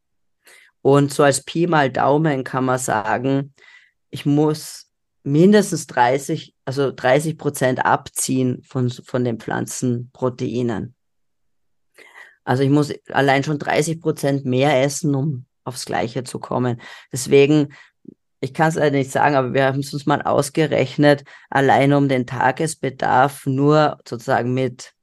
[0.82, 3.52] Und so als Pi mal Daumen kann man sagen,
[4.10, 4.90] ich muss
[5.22, 10.94] mindestens 30, also 30 Prozent abziehen von, von den Pflanzenproteinen.
[12.44, 16.80] Also ich muss allein schon 30 Prozent mehr essen, um aufs Gleiche zu kommen.
[17.12, 17.74] Deswegen,
[18.40, 22.08] ich kann es leider nicht sagen, aber wir haben es uns mal ausgerechnet, allein um
[22.08, 24.94] den Tagesbedarf nur sozusagen mit,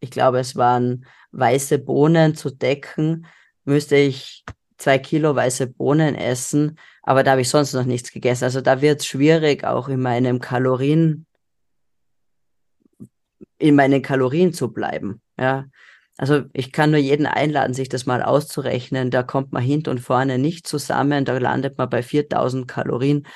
[0.00, 3.26] ich glaube, es waren weiße Bohnen zu decken,
[3.64, 4.44] müsste ich
[4.76, 8.44] zwei Kilo weiße Bohnen essen, aber da habe ich sonst noch nichts gegessen.
[8.44, 11.26] Also da wird es schwierig, auch in meinem Kalorien,
[13.58, 15.20] in meinen Kalorien zu bleiben.
[15.38, 15.66] Ja,
[16.16, 19.10] also ich kann nur jeden einladen, sich das mal auszurechnen.
[19.10, 21.24] Da kommt man hinten und vorne nicht zusammen.
[21.24, 23.26] Da landet man bei 4000 Kalorien,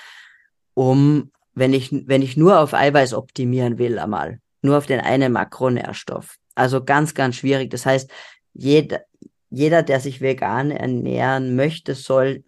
[0.75, 5.33] um, wenn ich, wenn ich nur auf Eiweiß optimieren will, einmal, nur auf den einen
[5.33, 6.37] Makronährstoff.
[6.55, 7.71] Also ganz, ganz schwierig.
[7.71, 8.11] Das heißt,
[8.55, 9.03] jeder,
[9.51, 12.45] jeder, der sich vegan ernähren möchte, soll,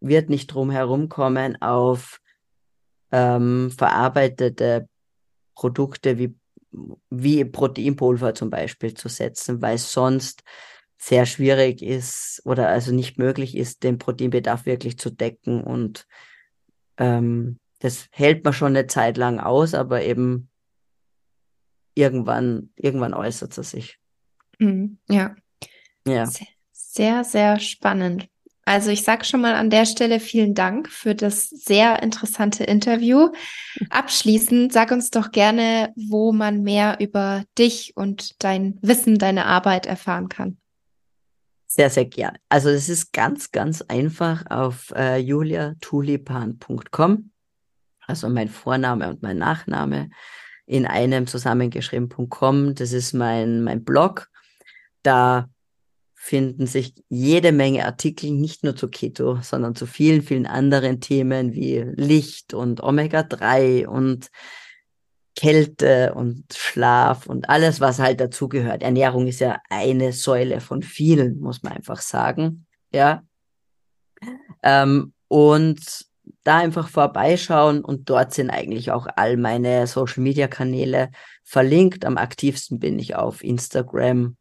[0.00, 2.20] wird nicht drum herumkommen, auf
[3.10, 4.88] ähm, verarbeitete
[5.54, 6.36] Produkte wie
[7.10, 10.42] wie Proteinpulver zum Beispiel zu setzen, weil sonst
[10.96, 15.62] sehr schwierig ist oder also nicht möglich ist, den Proteinbedarf wirklich zu decken.
[15.62, 16.06] Und
[16.96, 20.48] ähm, das hält man schon eine Zeit lang aus, aber eben
[21.94, 23.98] irgendwann, irgendwann äußert es sich.
[24.58, 25.34] Mhm, ja.
[26.06, 26.28] Ja.
[26.72, 28.28] Sehr, sehr spannend.
[28.66, 33.28] Also ich sage schon mal an der Stelle vielen Dank für das sehr interessante Interview.
[33.90, 39.86] Abschließend sag uns doch gerne, wo man mehr über dich und dein Wissen, deine Arbeit
[39.86, 40.56] erfahren kann.
[41.66, 42.38] Sehr, sehr gern.
[42.48, 47.30] Also es ist ganz, ganz einfach auf äh, juliatulipan.com,
[48.06, 50.10] also mein Vorname und mein Nachname
[50.66, 52.76] in einem zusammengeschrieben.com.
[52.76, 54.30] Das ist mein, mein Blog.
[55.02, 55.50] Da
[56.24, 61.52] finden sich jede Menge Artikel, nicht nur zu Keto, sondern zu vielen, vielen anderen Themen
[61.52, 64.30] wie Licht und Omega-3 und
[65.36, 68.82] Kälte und Schlaf und alles, was halt dazugehört.
[68.82, 72.64] Ernährung ist ja eine Säule von vielen, muss man einfach sagen.
[72.90, 73.22] Ja.
[74.62, 76.06] Ähm, und
[76.42, 81.10] da einfach vorbeischauen und dort sind eigentlich auch all meine Social Media Kanäle
[81.42, 82.06] verlinkt.
[82.06, 84.38] Am aktivsten bin ich auf Instagram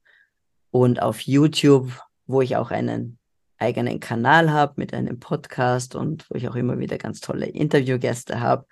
[0.73, 1.91] und auf YouTube,
[2.25, 3.19] wo ich auch einen
[3.59, 8.39] eigenen Kanal habe mit einem Podcast und wo ich auch immer wieder ganz tolle Interviewgäste
[8.39, 8.65] habe.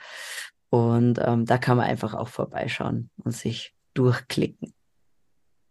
[0.71, 4.73] Und ähm, da kann man einfach auch vorbeischauen und sich durchklicken.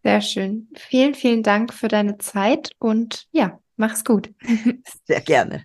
[0.04, 0.68] Sehr schön.
[0.76, 4.32] Vielen, vielen Dank für deine Zeit und ja, mach's gut.
[5.06, 5.64] Sehr gerne.